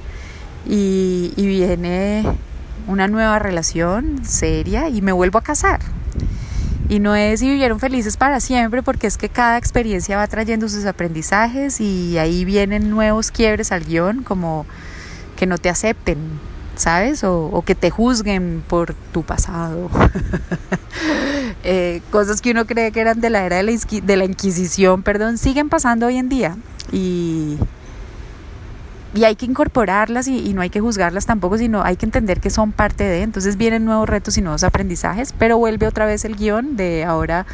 Y, 0.65 1.33
y 1.35 1.47
viene 1.47 2.23
una 2.87 3.07
nueva 3.07 3.37
relación 3.39 4.25
seria 4.25 4.89
y 4.89 5.01
me 5.01 5.11
vuelvo 5.11 5.37
a 5.39 5.43
casar. 5.43 5.79
Y 6.89 6.99
no 6.99 7.15
es 7.15 7.41
si 7.41 7.49
vivieron 7.49 7.79
felices 7.79 8.15
para 8.15 8.39
siempre, 8.39 8.81
porque 8.81 9.07
es 9.07 9.17
que 9.17 9.27
cada 9.27 9.57
experiencia 9.57 10.15
va 10.15 10.27
trayendo 10.27 10.69
sus 10.69 10.85
aprendizajes 10.85 11.81
y 11.81 12.17
ahí 12.17 12.45
vienen 12.45 12.89
nuevos 12.89 13.29
quiebres 13.29 13.73
al 13.73 13.83
guion, 13.83 14.23
como 14.23 14.65
que 15.35 15.45
no 15.45 15.57
te 15.57 15.69
acepten, 15.69 16.17
¿sabes? 16.75 17.25
O, 17.25 17.61
que 17.65 17.75
te 17.75 17.89
juzguen 17.89 18.63
por 18.67 18.93
tu 19.11 19.23
pasado. 19.23 19.89
Eh, 21.63 22.01
cosas 22.11 22.39
que 22.39 22.51
uno 22.51 22.65
cree 22.65 22.91
que 22.91 23.01
eran 23.01 23.19
de 23.19 23.29
la 23.29 23.45
era 23.45 23.57
de 23.57 23.63
la, 23.63 23.71
de 24.03 24.15
la 24.15 24.25
Inquisición, 24.25 25.03
perdón, 25.03 25.37
siguen 25.37 25.67
pasando 25.69 26.05
hoy 26.05 26.17
en 26.17 26.29
día. 26.29 26.55
Y, 26.91 27.57
y 29.13 29.23
hay 29.23 29.35
que 29.35 29.45
incorporarlas 29.45 30.27
y, 30.27 30.53
no 30.53 30.61
hay 30.61 30.69
que 30.69 30.79
juzgarlas 30.79 31.25
tampoco, 31.25 31.57
sino 31.57 31.83
hay 31.83 31.95
que 31.95 32.05
entender 32.05 32.39
que 32.39 32.49
son 32.49 32.71
parte 32.71 33.03
de. 33.03 33.21
Entonces 33.21 33.57
vienen 33.57 33.85
nuevos 33.85 34.09
retos 34.09 34.37
y 34.37 34.41
nuevos 34.41 34.63
aprendizajes, 34.63 35.33
pero 35.37 35.57
vuelve 35.57 35.87
otra 35.87 36.05
vez 36.05 36.25
el 36.25 36.35
guion 36.35 36.75
de 36.75 37.05
ahora 37.05 37.45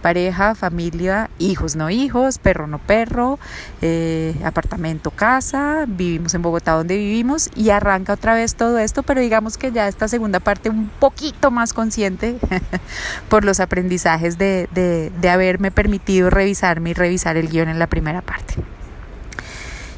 pareja, 0.00 0.54
familia, 0.54 1.30
hijos 1.38 1.76
no 1.76 1.88
hijos, 1.88 2.38
perro 2.38 2.66
no 2.66 2.78
perro, 2.78 3.38
eh, 3.82 4.34
apartamento, 4.44 5.10
casa, 5.12 5.84
vivimos 5.86 6.34
en 6.34 6.42
Bogotá 6.42 6.72
donde 6.72 6.96
vivimos 6.96 7.50
y 7.54 7.70
arranca 7.70 8.14
otra 8.14 8.34
vez 8.34 8.56
todo 8.56 8.78
esto, 8.78 9.02
pero 9.04 9.20
digamos 9.20 9.56
que 9.56 9.70
ya 9.70 9.86
esta 9.86 10.08
segunda 10.08 10.40
parte 10.40 10.70
un 10.70 10.90
poquito 10.98 11.50
más 11.50 11.72
consciente 11.72 12.36
por 13.28 13.44
los 13.44 13.60
aprendizajes 13.60 14.38
de, 14.38 14.68
de, 14.74 15.12
de 15.20 15.30
haberme 15.30 15.70
permitido 15.70 16.30
revisarme 16.30 16.90
y 16.90 16.94
revisar 16.94 17.36
el 17.36 17.48
guion 17.48 17.68
en 17.68 17.78
la 17.78 17.86
primera 17.86 18.22
parte. 18.22 18.56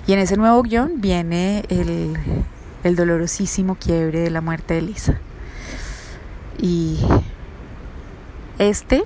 Y 0.07 0.13
en 0.13 0.19
ese 0.19 0.37
nuevo 0.37 0.63
guion 0.63 1.01
viene 1.01 1.65
el, 1.69 2.97
dolorosísimo 2.97 3.77
quiebre 3.77 4.21
de 4.21 4.31
la 4.31 4.41
muerte 4.41 4.75
de 4.75 4.83
Lisa. 4.83 5.19
Y 6.59 6.99
este, 8.59 9.03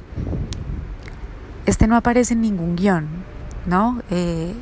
este 1.66 1.86
no 1.86 1.96
aparece 1.96 2.34
en 2.34 2.40
ningún 2.40 2.74
guion, 2.74 3.06
¿no? 3.66 4.02
Eh, 4.10 4.54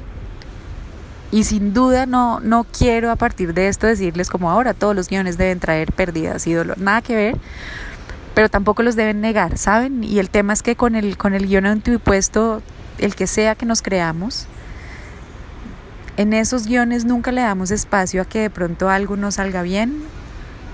y 1.33 1.45
sin 1.45 1.73
duda 1.73 2.07
no, 2.07 2.41
no 2.41 2.65
quiero 2.65 3.11
a 3.11 3.17
partir 3.17 3.53
de 3.53 3.69
esto 3.69 3.87
decirles 3.87 4.29
como 4.29 4.51
ahora 4.51 4.75
todos 4.75 4.95
los 4.95 5.09
guiones 5.09 5.37
deben 5.37 5.59
traer 5.59 5.93
pérdidas 5.93 6.47
y 6.47 6.53
dolor, 6.53 6.79
nada 6.79 7.03
que 7.03 7.17
ver, 7.17 7.37
pero 8.35 8.49
tampoco 8.49 8.83
los 8.83 8.95
deben 8.95 9.21
negar, 9.21 9.59
¿saben? 9.59 10.05
Y 10.05 10.19
el 10.19 10.31
tema 10.31 10.53
es 10.53 10.63
que 10.63 10.77
con 10.77 10.95
el, 10.95 11.17
con 11.17 11.35
el 11.35 11.47
guion 11.47 11.67
antipuesto, 11.67 12.63
el 12.99 13.17
que 13.17 13.27
sea 13.27 13.55
que 13.55 13.67
nos 13.67 13.83
creamos, 13.83 14.47
en 16.17 16.33
esos 16.33 16.67
guiones 16.67 17.05
nunca 17.05 17.31
le 17.31 17.43
damos 17.43 17.71
espacio 17.71 18.23
a 18.23 18.25
que 18.25 18.41
de 18.41 18.51
pronto 18.51 18.89
algo 18.89 19.17
no 19.17 19.31
salga 19.31 19.63
bien 19.63 20.03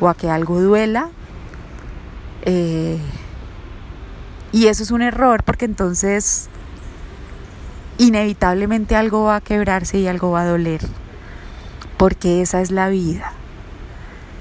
o 0.00 0.09
a 0.09 0.14
que 0.14 0.31
algo 0.31 0.61
duela. 0.61 1.11
Eh, 2.42 2.98
y 4.52 4.66
eso 4.66 4.83
es 4.83 4.90
un 4.90 5.02
error 5.02 5.42
porque 5.44 5.64
entonces 5.64 6.48
inevitablemente 7.98 8.96
algo 8.96 9.24
va 9.24 9.37
a 9.37 9.40
quebrarse 9.40 9.98
y 9.98 10.07
algo 10.07 10.31
va 10.31 10.42
a 10.42 10.46
doler. 10.46 10.81
Porque 11.96 12.42
esa 12.42 12.61
es 12.61 12.70
la 12.70 12.88
vida. 12.88 13.33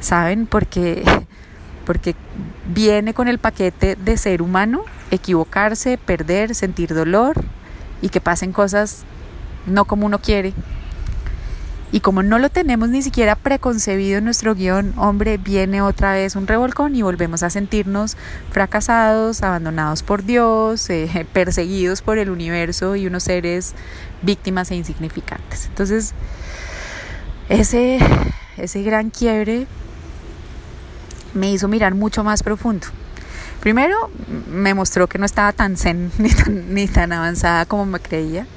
¿Saben? 0.01 0.45
Porque, 0.45 1.03
porque 1.85 2.15
viene 2.73 3.13
con 3.13 3.27
el 3.27 3.39
paquete 3.39 3.95
de 3.95 4.17
ser 4.17 4.41
humano, 4.41 4.83
equivocarse, 5.09 5.97
perder, 5.97 6.53
sentir 6.55 6.93
dolor 6.93 7.43
y 8.01 8.09
que 8.09 8.21
pasen 8.21 8.51
cosas 8.51 9.03
no 9.67 9.85
como 9.85 10.07
uno 10.07 10.19
quiere, 10.19 10.53
y 11.91 11.99
como 11.99 12.23
no 12.23 12.39
lo 12.39 12.49
tenemos 12.49 12.89
ni 12.89 13.01
siquiera 13.01 13.35
preconcebido 13.35 14.19
en 14.19 14.25
nuestro 14.25 14.55
guion, 14.55 14.93
hombre, 14.97 15.37
viene 15.37 15.81
otra 15.81 16.13
vez 16.13 16.35
un 16.35 16.47
revolcón 16.47 16.95
y 16.95 17.01
volvemos 17.01 17.43
a 17.43 17.49
sentirnos 17.49 18.15
fracasados, 18.51 19.43
abandonados 19.43 20.01
por 20.01 20.23
Dios, 20.23 20.89
eh, 20.89 21.27
perseguidos 21.33 22.01
por 22.01 22.17
el 22.17 22.29
universo 22.29 22.95
y 22.95 23.07
unos 23.07 23.23
seres 23.23 23.73
víctimas 24.21 24.71
e 24.71 24.75
insignificantes. 24.75 25.65
Entonces, 25.65 26.13
ese, 27.49 27.99
ese 28.57 28.83
gran 28.83 29.09
quiebre 29.09 29.67
me 31.33 31.51
hizo 31.51 31.67
mirar 31.67 31.93
mucho 31.93 32.23
más 32.23 32.41
profundo. 32.41 32.87
Primero, 33.59 34.09
me 34.49 34.73
mostró 34.73 35.07
que 35.07 35.17
no 35.19 35.25
estaba 35.25 35.51
tan 35.51 35.77
zen 35.77 36.11
tan, 36.45 36.73
ni 36.73 36.87
tan 36.87 37.11
avanzada 37.11 37.65
como 37.65 37.85
me 37.85 37.99
creía. 37.99 38.47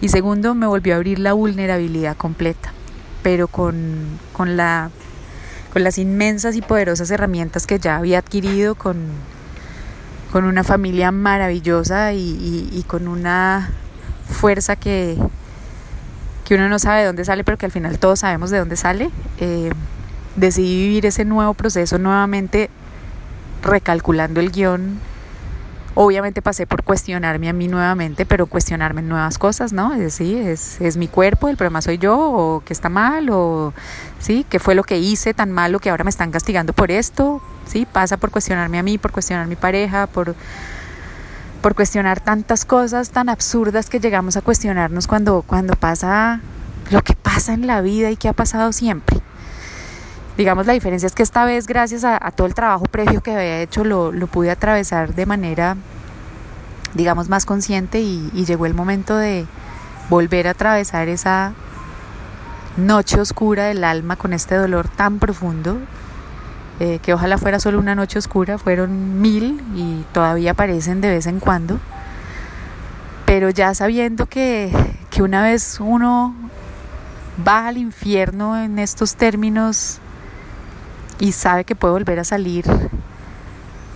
Y 0.00 0.08
segundo, 0.08 0.54
me 0.54 0.66
volvió 0.66 0.94
a 0.94 0.96
abrir 0.96 1.18
la 1.18 1.34
vulnerabilidad 1.34 2.16
completa, 2.16 2.72
pero 3.22 3.48
con, 3.48 4.18
con, 4.32 4.56
la, 4.56 4.90
con 5.72 5.84
las 5.84 5.98
inmensas 5.98 6.56
y 6.56 6.62
poderosas 6.62 7.10
herramientas 7.10 7.66
que 7.66 7.78
ya 7.78 7.96
había 7.98 8.18
adquirido, 8.18 8.74
con, 8.74 8.96
con 10.32 10.44
una 10.44 10.64
familia 10.64 11.12
maravillosa 11.12 12.14
y, 12.14 12.84
con 12.86 13.08
una 13.08 13.70
fuerza 14.28 14.76
que, 14.76 15.18
que 16.44 16.54
uno 16.54 16.68
no 16.68 16.78
sabe 16.78 17.00
de 17.00 17.06
dónde 17.06 17.24
sale, 17.24 17.44
pero 17.44 17.58
que 17.58 17.66
al 17.66 17.72
final 17.72 17.98
todos 17.98 18.20
sabemos 18.20 18.50
de 18.50 18.58
dónde 18.58 18.76
sale. 18.76 19.10
Eh, 19.38 19.70
decidí 20.36 20.82
vivir 20.86 21.06
ese 21.06 21.26
nuevo 21.26 21.52
proceso 21.52 21.98
nuevamente 21.98 22.70
recalculando 23.62 24.40
el 24.40 24.50
guion 24.50 24.98
Obviamente 25.96 26.40
pasé 26.40 26.66
por 26.66 26.84
cuestionarme 26.84 27.48
a 27.48 27.52
mí 27.52 27.66
nuevamente, 27.66 28.24
pero 28.24 28.46
cuestionarme 28.46 29.00
en 29.00 29.08
nuevas 29.08 29.38
cosas, 29.38 29.72
¿no? 29.72 29.92
Es 29.92 29.98
decir, 29.98 30.38
es, 30.38 30.80
es 30.80 30.96
mi 30.96 31.08
cuerpo, 31.08 31.48
el 31.48 31.56
problema 31.56 31.82
soy 31.82 31.98
yo, 31.98 32.16
o 32.16 32.62
que 32.64 32.72
está 32.72 32.88
mal, 32.88 33.28
o 33.30 33.74
sí, 34.20 34.46
qué 34.48 34.60
fue 34.60 34.76
lo 34.76 34.84
que 34.84 34.98
hice 34.98 35.34
tan 35.34 35.50
malo 35.50 35.80
que 35.80 35.90
ahora 35.90 36.04
me 36.04 36.10
están 36.10 36.30
castigando 36.30 36.72
por 36.72 36.92
esto, 36.92 37.42
sí, 37.66 37.86
pasa 37.90 38.18
por 38.18 38.30
cuestionarme 38.30 38.78
a 38.78 38.84
mí, 38.84 38.98
por 38.98 39.10
cuestionar 39.10 39.46
a 39.46 39.48
mi 39.48 39.56
pareja, 39.56 40.06
por, 40.06 40.36
por 41.60 41.74
cuestionar 41.74 42.20
tantas 42.20 42.64
cosas 42.64 43.10
tan 43.10 43.28
absurdas 43.28 43.90
que 43.90 43.98
llegamos 43.98 44.36
a 44.36 44.42
cuestionarnos 44.42 45.08
cuando, 45.08 45.42
cuando 45.42 45.74
pasa 45.74 46.40
lo 46.90 47.02
que 47.02 47.14
pasa 47.14 47.52
en 47.52 47.66
la 47.66 47.80
vida 47.80 48.10
y 48.10 48.16
que 48.16 48.28
ha 48.28 48.32
pasado 48.32 48.72
siempre. 48.72 49.20
Digamos, 50.40 50.64
la 50.66 50.72
diferencia 50.72 51.06
es 51.06 51.14
que 51.14 51.22
esta 51.22 51.44
vez, 51.44 51.66
gracias 51.66 52.02
a, 52.02 52.18
todo 52.30 52.46
el 52.46 52.54
trabajo 52.54 52.86
previo 52.86 53.20
que 53.20 53.30
había 53.30 53.60
hecho, 53.60 53.84
lo, 53.84 54.10
pude 54.26 54.50
atravesar 54.50 55.14
de 55.14 55.26
manera, 55.26 55.76
digamos, 56.94 57.28
más 57.28 57.44
consciente 57.44 58.00
y, 58.00 58.30
llegó 58.46 58.64
el 58.64 58.72
momento 58.72 59.18
de 59.18 59.44
volver 60.08 60.48
a 60.48 60.52
atravesar 60.52 61.08
esa 61.08 61.52
noche 62.78 63.20
oscura 63.20 63.66
del 63.66 63.84
alma 63.84 64.16
con 64.16 64.32
este 64.32 64.54
dolor 64.54 64.88
tan 64.88 65.18
profundo, 65.18 65.76
eh, 66.78 67.00
que 67.02 67.12
ojalá 67.12 67.36
fuera 67.36 67.60
solo 67.60 67.78
una 67.78 67.94
noche 67.94 68.18
oscura, 68.18 68.56
fueron 68.56 69.20
mil 69.20 69.62
y 69.74 70.06
todavía 70.14 70.52
aparecen 70.52 71.02
de 71.02 71.10
vez 71.10 71.26
en 71.26 71.38
cuando, 71.38 71.78
pero 73.26 73.50
ya 73.50 73.74
sabiendo 73.74 74.24
que, 74.24 74.72
que 75.10 75.22
una 75.22 75.42
vez 75.42 75.80
uno 75.80 76.34
va 77.46 77.68
al 77.68 77.76
infierno 77.76 78.58
en 78.58 78.78
estos 78.78 79.16
términos 79.16 80.00
y 81.20 81.32
sabe 81.32 81.64
que 81.64 81.76
puede 81.76 81.92
volver 81.92 82.18
a 82.18 82.24
salir. 82.24 82.64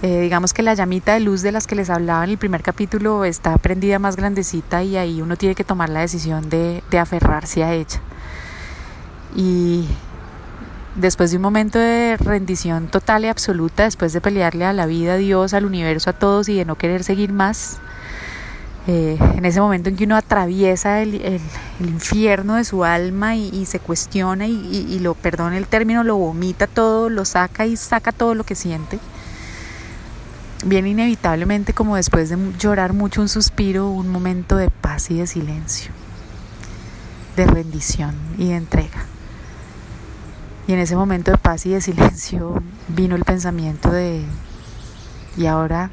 Eh, 0.02 0.20
digamos 0.20 0.52
que 0.52 0.62
la 0.62 0.74
llamita 0.74 1.14
de 1.14 1.20
luz 1.20 1.40
de 1.40 1.50
las 1.50 1.66
que 1.66 1.74
les 1.74 1.88
hablaba 1.88 2.22
en 2.24 2.30
el 2.30 2.38
primer 2.38 2.62
capítulo 2.62 3.24
está 3.24 3.56
prendida 3.56 3.98
más 3.98 4.16
grandecita 4.16 4.82
y 4.82 4.98
ahí 4.98 5.22
uno 5.22 5.36
tiene 5.36 5.54
que 5.54 5.64
tomar 5.64 5.88
la 5.88 6.00
decisión 6.00 6.50
de, 6.50 6.84
de 6.90 6.98
aferrarse 6.98 7.64
a 7.64 7.72
ella. 7.72 8.00
Y 9.34 9.88
después 10.94 11.30
de 11.30 11.38
un 11.38 11.42
momento 11.42 11.78
de 11.78 12.18
rendición 12.18 12.88
total 12.88 13.24
y 13.24 13.28
absoluta, 13.28 13.84
después 13.84 14.12
de 14.12 14.20
pelearle 14.20 14.66
a 14.66 14.74
la 14.74 14.84
vida, 14.84 15.14
a 15.14 15.16
Dios, 15.16 15.54
al 15.54 15.64
universo, 15.64 16.10
a 16.10 16.12
todos 16.12 16.50
y 16.50 16.56
de 16.56 16.66
no 16.66 16.76
querer 16.76 17.02
seguir 17.02 17.32
más, 17.32 17.78
eh, 18.86 19.16
en 19.34 19.46
ese 19.46 19.62
momento 19.62 19.88
en 19.88 19.96
que 19.96 20.04
uno 20.04 20.14
atraviesa 20.14 21.00
el, 21.00 21.14
el, 21.14 21.40
infierno 21.80 22.56
de 22.56 22.64
su 22.64 22.84
alma 22.84 23.34
y, 23.34 23.64
se 23.64 23.80
cuestiona 23.80 24.46
y, 24.46 24.98
lo, 25.00 25.14
perdona 25.14 25.56
el 25.56 25.66
término, 25.66 26.04
lo 26.04 26.16
vomita 26.16 26.66
todo, 26.66 27.08
lo 27.08 27.24
saca 27.24 27.64
y 27.64 27.76
saca 27.76 28.12
todo 28.12 28.34
lo 28.34 28.44
que 28.44 28.54
siente, 28.54 28.98
viene 30.66 30.90
inevitablemente 30.90 31.72
como 31.72 31.96
después 31.96 32.28
de 32.28 32.36
llorar 32.58 32.92
mucho 32.92 33.22
un 33.22 33.30
suspiro, 33.30 33.88
un 33.88 34.08
momento 34.08 34.56
de 34.56 34.68
paz 34.68 35.10
y 35.10 35.18
de 35.18 35.26
silencio, 35.26 35.90
de 37.36 37.46
rendición 37.46 38.14
y 38.36 38.48
de 38.48 38.56
entrega. 38.56 39.06
Y 40.66 40.74
en 40.74 40.78
ese 40.78 40.94
momento 40.94 41.30
de 41.30 41.38
paz 41.38 41.64
y 41.64 41.70
de 41.70 41.80
silencio 41.80 42.62
vino 42.88 43.16
el 43.16 43.24
pensamiento 43.24 43.90
de, 43.90 44.24
¿y 45.38 45.46
ahora 45.46 45.90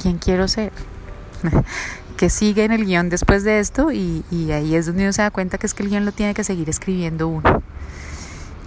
quién 0.00 0.18
quiero 0.18 0.48
ser? 0.48 0.72
que 2.22 2.30
sigue 2.30 2.62
en 2.62 2.70
el 2.70 2.86
guion 2.86 3.08
después 3.08 3.42
de 3.42 3.58
esto 3.58 3.90
y, 3.90 4.22
ahí 4.52 4.76
es 4.76 4.86
donde 4.86 5.02
uno 5.02 5.12
se 5.12 5.22
da 5.22 5.32
cuenta 5.32 5.58
que 5.58 5.66
es 5.66 5.74
que 5.74 5.82
el 5.82 5.88
guion 5.88 6.04
lo 6.04 6.12
tiene 6.12 6.34
que 6.34 6.44
seguir 6.44 6.70
escribiendo 6.70 7.26
uno. 7.26 7.64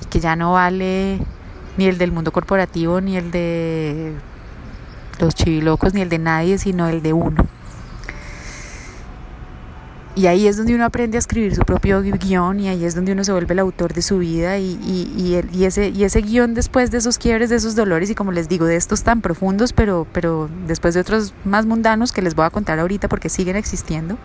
Y 0.04 0.06
que 0.08 0.20
ya 0.20 0.36
no 0.36 0.52
vale 0.52 1.22
ni 1.78 1.86
el 1.86 1.98
del 1.98 2.12
mundo 2.12 2.34
corporativo 2.34 3.00
ni 3.00 3.16
el 3.16 3.32
de 3.32 4.12
los 5.22 5.36
chivilocos 5.36 5.94
ni 5.94 6.02
el 6.02 6.10
de 6.10 6.20
nadie 6.20 6.58
sino 6.58 6.90
el 6.90 7.02
de 7.02 7.14
uno 7.14 7.48
y 10.16 10.28
ahí 10.28 10.48
es 10.48 10.56
donde 10.56 10.74
uno 10.74 10.86
aprende 10.86 11.18
a 11.18 11.20
escribir 11.20 11.54
su 11.56 11.62
propio 11.64 12.02
guion 12.02 12.62
y 12.62 12.70
ahí 12.70 12.86
es 12.86 12.96
donde 12.96 13.12
uno 13.12 13.26
se 13.26 13.34
vuelve 13.34 13.52
el 13.54 13.60
autor 13.60 13.94
de 13.94 14.02
su 14.02 14.20
vida 14.20 14.58
y, 14.58 14.80
y, 14.82 15.46
y, 15.52 15.66
ese, 15.66 15.90
y 15.90 16.06
ese 16.06 16.22
guion 16.22 16.54
después 16.54 16.90
de 16.90 17.00
esos 17.00 17.18
quiebres, 17.18 17.50
de 17.50 17.58
esos 17.58 17.76
dolores 17.76 18.10
y 18.10 18.16
como 18.16 18.32
les 18.32 18.48
digo, 18.48 18.66
de 18.66 18.78
estos 18.78 19.04
tan 19.04 19.20
profundos, 19.20 19.74
pero, 19.74 20.08
pero 20.14 20.50
después 20.68 20.94
de 20.94 21.02
otros 21.02 21.34
más 21.44 21.66
mundanos 21.66 22.14
que 22.14 22.22
les 22.22 22.34
voy 22.34 22.46
a 22.46 22.50
contar 22.50 22.80
ahorita 22.80 23.10
porque 23.10 23.28
siguen 23.28 23.58
existiendo, 23.58 24.18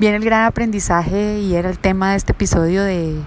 viene 0.00 0.16
el 0.16 0.24
gran 0.24 0.46
aprendizaje 0.46 1.40
y 1.40 1.54
era 1.54 1.68
el 1.68 1.78
tema 1.78 2.12
de 2.12 2.16
este 2.16 2.32
episodio 2.32 2.82
de 2.82 3.20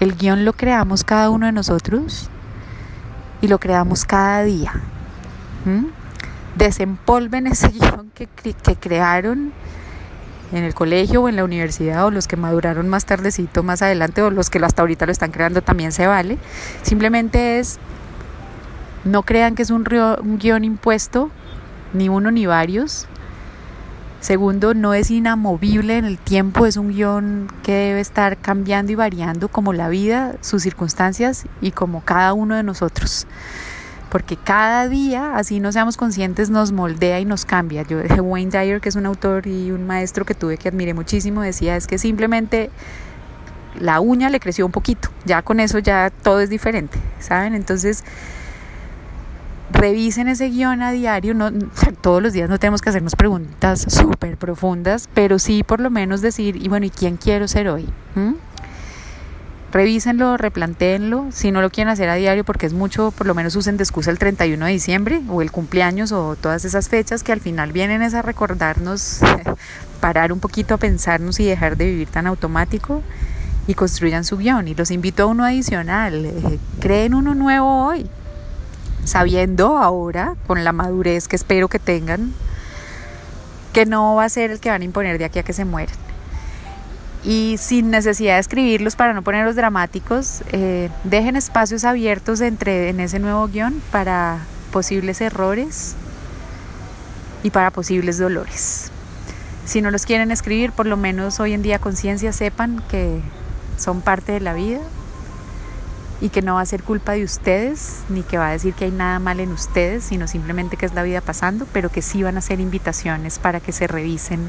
el 0.00 0.16
guion 0.16 0.46
lo 0.46 0.54
creamos 0.54 1.04
cada 1.04 1.28
uno 1.28 1.44
de 1.44 1.52
nosotros 1.52 2.30
y 3.42 3.48
lo 3.48 3.58
creamos 3.58 4.06
cada 4.06 4.42
día. 4.42 4.72
Desempolven 6.56 7.46
ese 7.46 7.68
guion 7.78 8.10
que, 8.14 8.26
que 8.26 8.76
crearon 8.76 9.52
en 10.52 10.64
el 10.64 10.74
colegio 10.74 11.22
o 11.22 11.28
en 11.28 11.36
la 11.36 11.44
universidad 11.44 12.06
o 12.06 12.10
los 12.10 12.26
que 12.26 12.36
maduraron 12.36 12.88
más 12.88 13.04
tardecito, 13.04 13.62
más 13.62 13.82
adelante 13.82 14.22
o 14.22 14.30
los 14.30 14.50
que 14.50 14.58
hasta 14.58 14.82
ahorita 14.82 15.06
lo 15.06 15.12
están 15.12 15.30
creando 15.30 15.62
también 15.62 15.92
se 15.92 16.06
vale. 16.06 16.38
Simplemente 16.82 17.58
es, 17.58 17.78
no 19.04 19.22
crean 19.22 19.54
que 19.54 19.62
es 19.62 19.70
un, 19.70 19.86
un 20.22 20.38
guion 20.38 20.64
impuesto, 20.64 21.30
ni 21.92 22.08
uno 22.08 22.30
ni 22.30 22.46
varios. 22.46 23.06
Segundo, 24.20 24.74
no 24.74 24.94
es 24.94 25.12
inamovible 25.12 25.96
en 25.96 26.04
el 26.04 26.18
tiempo, 26.18 26.66
es 26.66 26.76
un 26.76 26.88
guion 26.88 27.48
que 27.62 27.72
debe 27.72 28.00
estar 28.00 28.36
cambiando 28.36 28.90
y 28.90 28.96
variando 28.96 29.48
como 29.48 29.72
la 29.72 29.88
vida, 29.88 30.34
sus 30.40 30.62
circunstancias 30.62 31.46
y 31.60 31.70
como 31.70 32.02
cada 32.04 32.32
uno 32.32 32.56
de 32.56 32.64
nosotros 32.64 33.28
porque 34.10 34.36
cada 34.36 34.88
día, 34.88 35.36
así 35.36 35.60
no 35.60 35.72
seamos 35.72 35.96
conscientes, 35.96 36.50
nos 36.50 36.72
moldea 36.72 37.20
y 37.20 37.24
nos 37.24 37.44
cambia. 37.44 37.82
Yo, 37.82 37.98
Wayne 38.22 38.50
Dyer, 38.50 38.80
que 38.80 38.88
es 38.88 38.96
un 38.96 39.06
autor 39.06 39.46
y 39.46 39.70
un 39.70 39.86
maestro 39.86 40.24
que 40.24 40.34
tuve 40.34 40.56
que 40.56 40.68
admiré 40.68 40.94
muchísimo, 40.94 41.42
decía 41.42 41.76
es 41.76 41.86
que 41.86 41.98
simplemente 41.98 42.70
la 43.78 44.00
uña 44.00 44.30
le 44.30 44.40
creció 44.40 44.66
un 44.66 44.72
poquito, 44.72 45.10
ya 45.24 45.42
con 45.42 45.60
eso 45.60 45.78
ya 45.78 46.10
todo 46.10 46.40
es 46.40 46.50
diferente, 46.50 46.98
¿saben? 47.20 47.54
Entonces, 47.54 48.02
revisen 49.70 50.28
ese 50.28 50.48
guion 50.48 50.82
a 50.82 50.90
diario, 50.90 51.34
no, 51.34 51.50
todos 52.00 52.22
los 52.22 52.32
días 52.32 52.48
no 52.48 52.58
tenemos 52.58 52.80
que 52.80 52.88
hacernos 52.88 53.14
preguntas 53.14 53.86
súper 53.88 54.36
profundas, 54.36 55.08
pero 55.14 55.38
sí 55.38 55.62
por 55.62 55.80
lo 55.80 55.90
menos 55.90 56.22
decir, 56.22 56.56
y 56.56 56.68
bueno, 56.68 56.86
¿y 56.86 56.90
quién 56.90 57.16
quiero 57.16 57.46
ser 57.46 57.68
hoy? 57.68 57.88
Revísenlo, 59.72 60.36
replanteenlo. 60.36 61.26
Si 61.30 61.50
no 61.50 61.60
lo 61.60 61.70
quieren 61.70 61.90
hacer 61.90 62.08
a 62.08 62.14
diario 62.14 62.44
porque 62.44 62.66
es 62.66 62.72
mucho, 62.72 63.10
por 63.10 63.26
lo 63.26 63.34
menos 63.34 63.56
usen 63.56 63.76
de 63.76 63.84
excusa 63.84 64.10
el 64.10 64.18
31 64.18 64.64
de 64.64 64.72
diciembre 64.72 65.22
o 65.28 65.42
el 65.42 65.50
cumpleaños 65.50 66.12
o 66.12 66.36
todas 66.36 66.64
esas 66.64 66.88
fechas 66.88 67.22
que 67.22 67.32
al 67.32 67.40
final 67.40 67.72
vienen 67.72 68.02
es 68.02 68.14
a 68.14 68.22
recordarnos, 68.22 69.20
parar 70.00 70.32
un 70.32 70.40
poquito 70.40 70.74
a 70.74 70.78
pensarnos 70.78 71.40
y 71.40 71.44
dejar 71.44 71.76
de 71.76 71.86
vivir 71.86 72.08
tan 72.08 72.26
automático 72.26 73.02
y 73.66 73.74
construyan 73.74 74.24
su 74.24 74.38
guion. 74.38 74.68
Y 74.68 74.74
los 74.74 74.90
invito 74.90 75.24
a 75.24 75.26
uno 75.26 75.44
adicional, 75.44 76.24
eh, 76.24 76.58
creen 76.80 77.14
uno 77.14 77.34
nuevo 77.34 77.86
hoy, 77.86 78.08
sabiendo 79.04 79.78
ahora, 79.78 80.34
con 80.46 80.64
la 80.64 80.72
madurez 80.72 81.28
que 81.28 81.36
espero 81.36 81.68
que 81.68 81.78
tengan, 81.78 82.32
que 83.72 83.84
no 83.84 84.14
va 84.14 84.24
a 84.24 84.28
ser 84.30 84.50
el 84.50 84.60
que 84.60 84.70
van 84.70 84.80
a 84.80 84.84
imponer 84.84 85.18
de 85.18 85.26
aquí 85.26 85.38
a 85.38 85.42
que 85.42 85.52
se 85.52 85.66
mueran 85.66 86.07
y 87.24 87.56
sin 87.58 87.90
necesidad 87.90 88.34
de 88.34 88.40
escribirlos 88.40 88.96
para 88.96 89.12
no 89.12 89.22
ponerlos 89.22 89.56
dramáticos, 89.56 90.42
eh, 90.52 90.88
dejen 91.04 91.36
espacios 91.36 91.84
abiertos 91.84 92.40
entre, 92.40 92.90
en 92.90 93.00
ese 93.00 93.18
nuevo 93.18 93.48
guion 93.48 93.82
para 93.90 94.38
posibles 94.72 95.20
errores 95.20 95.96
y 97.42 97.50
para 97.50 97.70
posibles 97.70 98.18
dolores. 98.18 98.90
Si 99.64 99.82
no 99.82 99.90
los 99.90 100.06
quieren 100.06 100.30
escribir, 100.30 100.72
por 100.72 100.86
lo 100.86 100.96
menos 100.96 101.40
hoy 101.40 101.52
en 101.52 101.62
día 101.62 101.78
conciencia 101.78 102.32
sepan 102.32 102.82
que 102.88 103.20
son 103.76 104.00
parte 104.00 104.32
de 104.32 104.40
la 104.40 104.54
vida 104.54 104.80
y 106.20 106.30
que 106.30 106.42
no 106.42 106.54
va 106.54 106.62
a 106.62 106.66
ser 106.66 106.82
culpa 106.82 107.12
de 107.12 107.24
ustedes, 107.24 108.00
ni 108.08 108.22
que 108.22 108.38
va 108.38 108.48
a 108.48 108.52
decir 108.52 108.74
que 108.74 108.86
hay 108.86 108.90
nada 108.90 109.18
mal 109.18 109.40
en 109.40 109.52
ustedes, 109.52 110.04
sino 110.04 110.26
simplemente 110.26 110.76
que 110.76 110.86
es 110.86 110.94
la 110.94 111.02
vida 111.02 111.20
pasando, 111.20 111.66
pero 111.72 111.90
que 111.90 112.02
sí 112.02 112.22
van 112.22 112.36
a 112.36 112.40
ser 112.40 112.60
invitaciones 112.60 113.38
para 113.38 113.60
que 113.60 113.72
se 113.72 113.86
revisen 113.86 114.40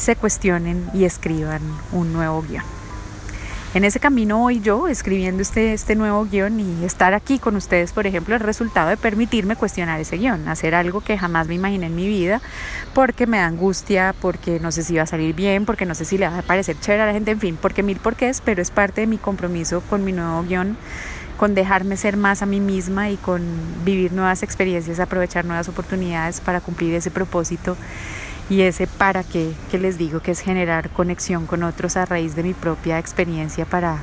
se 0.00 0.16
cuestionen 0.16 0.88
y 0.94 1.04
escriban 1.04 1.60
un 1.92 2.12
nuevo 2.12 2.42
guion. 2.42 2.64
En 3.72 3.84
ese 3.84 4.00
camino 4.00 4.38
voy 4.38 4.58
yo 4.60 4.88
escribiendo 4.88 5.42
este, 5.42 5.72
este 5.72 5.94
nuevo 5.94 6.24
guion 6.24 6.58
y 6.58 6.84
estar 6.84 7.14
aquí 7.14 7.38
con 7.38 7.54
ustedes, 7.54 7.92
por 7.92 8.04
ejemplo, 8.04 8.34
el 8.34 8.40
resultado 8.40 8.88
de 8.88 8.96
permitirme 8.96 9.54
cuestionar 9.54 10.00
ese 10.00 10.16
guion, 10.16 10.48
hacer 10.48 10.74
algo 10.74 11.02
que 11.02 11.16
jamás 11.16 11.46
me 11.46 11.54
imaginé 11.54 11.86
en 11.86 11.94
mi 11.94 12.08
vida, 12.08 12.40
porque 12.94 13.28
me 13.28 13.38
da 13.38 13.46
angustia, 13.46 14.12
porque 14.20 14.58
no 14.58 14.72
sé 14.72 14.82
si 14.82 14.96
va 14.96 15.02
a 15.02 15.06
salir 15.06 15.36
bien, 15.36 15.66
porque 15.66 15.86
no 15.86 15.94
sé 15.94 16.04
si 16.04 16.18
le 16.18 16.26
va 16.26 16.38
a 16.38 16.42
parecer 16.42 16.80
chévere 16.80 17.04
a 17.04 17.06
la 17.06 17.12
gente, 17.12 17.30
en 17.30 17.38
fin, 17.38 17.58
porque 17.62 17.84
mil 17.84 17.98
porqués, 17.98 18.42
pero 18.44 18.60
es 18.60 18.72
parte 18.72 19.02
de 19.02 19.06
mi 19.06 19.18
compromiso 19.18 19.82
con 19.82 20.04
mi 20.04 20.10
nuevo 20.12 20.42
guion 20.42 20.76
con 21.36 21.54
dejarme 21.54 21.96
ser 21.96 22.18
más 22.18 22.42
a 22.42 22.46
mí 22.46 22.60
misma 22.60 23.08
y 23.08 23.16
con 23.16 23.40
vivir 23.82 24.12
nuevas 24.12 24.42
experiencias, 24.42 25.00
aprovechar 25.00 25.46
nuevas 25.46 25.70
oportunidades 25.70 26.38
para 26.42 26.60
cumplir 26.60 26.92
ese 26.92 27.10
propósito 27.10 27.78
y 28.50 28.62
ese 28.62 28.88
para 28.88 29.22
qué 29.22 29.52
que 29.70 29.78
les 29.78 29.96
digo 29.96 30.20
que 30.20 30.32
es 30.32 30.40
generar 30.40 30.90
conexión 30.90 31.46
con 31.46 31.62
otros 31.62 31.96
a 31.96 32.04
raíz 32.04 32.34
de 32.34 32.42
mi 32.42 32.52
propia 32.52 32.98
experiencia 32.98 33.64
para 33.64 33.98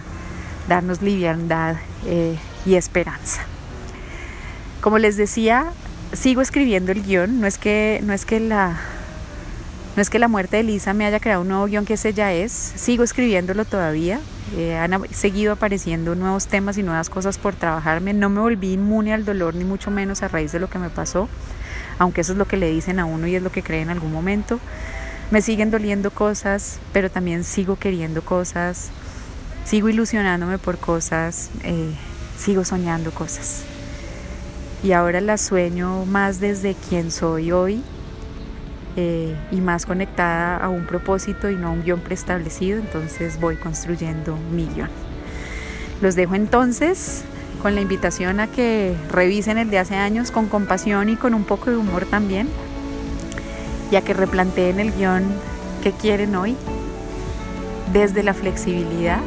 darnos 0.70 1.02
liviandad 1.02 1.76
eh, 2.06 2.38
y 2.66 2.76
esperanza. 2.76 3.42
Como 4.82 4.98
les 4.98 5.18
decía, 5.18 5.66
sigo 6.14 6.42
escribiendo 6.42 6.94
el 6.94 7.04
guion, 7.04 7.42
no 7.42 7.48
es 7.48 7.58
que, 7.58 8.00
no 8.04 8.14
es 8.14 8.26
que 8.26 8.40
la 8.40 8.78
no 9.96 10.02
es 10.02 10.12
que 10.12 10.20
la 10.20 10.28
muerte 10.28 10.58
de 10.58 10.64
Lisa 10.64 10.94
me 10.94 11.06
haya 11.08 11.20
creado 11.20 11.42
un 11.42 11.48
nuevo 11.48 11.66
guion 11.66 11.84
que 11.84 11.96
ese 11.96 12.14
ya 12.14 12.32
es, 12.32 12.52
sigo 12.52 13.04
escribiéndolo 13.04 13.66
todavía, 13.66 14.20
eh, 14.56 14.78
han 14.78 14.94
seguido 15.12 15.54
apareciendo 15.54 16.14
nuevos 16.14 16.46
temas 16.46 16.78
y 16.78 16.84
nuevas 16.84 17.10
cosas 17.10 17.40
por 17.40 17.56
trabajarme, 17.56 18.14
no 18.14 18.30
me 18.30 18.40
volví 18.40 18.74
inmune 18.74 19.12
al 19.12 19.26
dolor 19.26 19.56
ni 19.56 19.64
mucho 19.64 19.90
menos 19.90 20.22
a 20.22 20.28
raíz 20.28 20.52
de 20.52 20.60
lo 20.60 20.70
que 20.70 20.78
me 20.78 20.92
pasó, 20.92 21.28
aunque 22.00 22.22
eso 22.22 22.34
es 22.34 22.38
lo 22.38 22.48
que 22.48 22.58
le 22.58 22.70
dicen 22.70 23.00
a 23.00 23.06
uno 23.06 23.28
y 23.28 23.36
es 23.36 23.44
lo 23.44 23.52
que 23.52 23.64
cree 23.64 23.82
en 23.82 23.90
algún 23.90 24.12
momento. 24.12 24.60
Me 25.32 25.42
siguen 25.42 25.72
doliendo 25.72 26.12
cosas, 26.12 26.80
pero 26.94 27.10
también 27.10 27.44
sigo 27.44 27.76
queriendo 27.76 28.22
cosas, 28.22 28.90
sigo 29.66 29.90
ilusionándome 29.90 30.58
por 30.58 30.78
cosas, 30.78 31.50
eh, 31.64 31.92
sigo 32.38 32.64
soñando 32.64 33.12
cosas. 33.12 33.64
Y 34.84 34.92
ahora 34.92 35.22
las 35.22 35.42
sueño 35.42 36.06
más 36.06 36.40
desde 36.40 36.76
quien 36.76 37.12
soy 37.12 37.52
hoy 37.52 37.82
eh, 38.96 39.36
y 39.52 39.58
más 39.58 39.86
conectada 39.86 40.58
a 40.58 40.70
un 40.70 40.86
propósito 40.86 41.50
y 41.50 41.56
no 41.56 41.68
a 41.68 41.72
un 41.72 41.84
guion 41.84 42.00
preestablecido, 42.00 42.80
entonces 42.80 43.40
voy 43.40 43.58
construyendo 43.58 44.38
mi 44.52 44.68
guion. 44.68 44.90
Los 46.02 46.16
dejo 46.16 46.36
entonces 46.36 47.24
con 47.62 47.76
la 47.76 47.82
invitación 47.82 48.40
a 48.40 48.48
que 48.48 48.96
revisen 49.12 49.58
el 49.58 49.70
de 49.70 49.80
hace 49.80 49.96
años 49.96 50.32
con 50.32 50.48
compasión 50.48 51.10
y 51.10 51.16
con 51.16 51.34
un 51.34 51.44
poco 51.44 51.70
de 51.70 51.78
humor 51.78 52.06
también, 52.06 52.48
y 53.92 53.96
a 53.96 54.02
que 54.02 54.14
replanteen 54.14 54.80
el 54.80 54.92
guion 54.92 55.24
que 55.82 55.92
quieren 55.92 56.36
hoy 56.36 56.56
desde 57.94 58.24
la 58.24 58.34
flexibilidad 58.34 59.20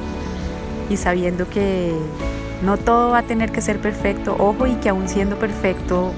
y 0.90 0.96
sabiendo 0.96 1.48
que 1.48 1.92
no 2.62 2.76
todo 2.76 3.10
va 3.10 3.18
a 3.18 3.22
tener 3.22 3.52
que 3.52 3.60
ser 3.60 3.78
perfecto, 3.80 4.36
ojo, 4.38 4.66
y 4.66 4.74
que 4.74 4.90
aún 4.90 5.08
siendo 5.08 5.36
perfecto 5.36 6.12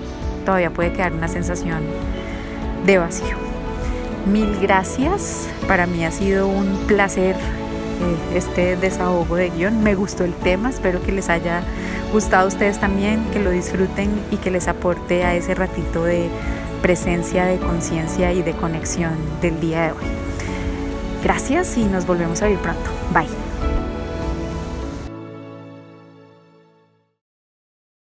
todavía 0.44 0.70
puede 0.70 0.92
quedar 0.92 1.12
una 1.12 1.28
sensación 1.28 1.82
de 2.84 2.98
vacío. 2.98 3.36
Mil 4.26 4.58
gracias, 4.60 5.46
para 5.68 5.86
mí 5.86 6.04
ha 6.04 6.10
sido 6.10 6.48
un 6.48 6.66
placer 6.86 7.36
eh, 7.36 8.36
este 8.36 8.76
desahogo 8.76 9.36
de 9.36 9.50
guion, 9.50 9.82
me 9.82 9.94
gustó 9.94 10.24
el 10.24 10.34
tema, 10.34 10.70
espero 10.70 11.02
que 11.02 11.12
les 11.12 11.28
haya 11.28 11.62
gustado 12.12 12.44
a 12.44 12.48
ustedes 12.48 12.78
también, 12.78 13.24
que 13.32 13.38
lo 13.38 13.50
disfruten 13.50 14.10
y 14.30 14.36
que 14.36 14.50
les 14.50 14.68
aporte 14.68 15.24
a 15.24 15.34
ese 15.34 15.54
ratito 15.54 16.04
de 16.04 16.28
presencia, 16.82 17.44
de 17.46 17.58
conciencia 17.58 18.32
y 18.32 18.42
de 18.42 18.52
conexión 18.52 19.12
del 19.40 19.60
día 19.60 19.82
de 19.82 19.92
hoy. 19.92 20.04
Gracias 21.22 21.76
y 21.76 21.84
nos 21.84 22.06
volvemos 22.06 22.42
a 22.42 22.48
ver 22.48 22.58
pronto. 22.58 22.90
Bye. 23.12 23.41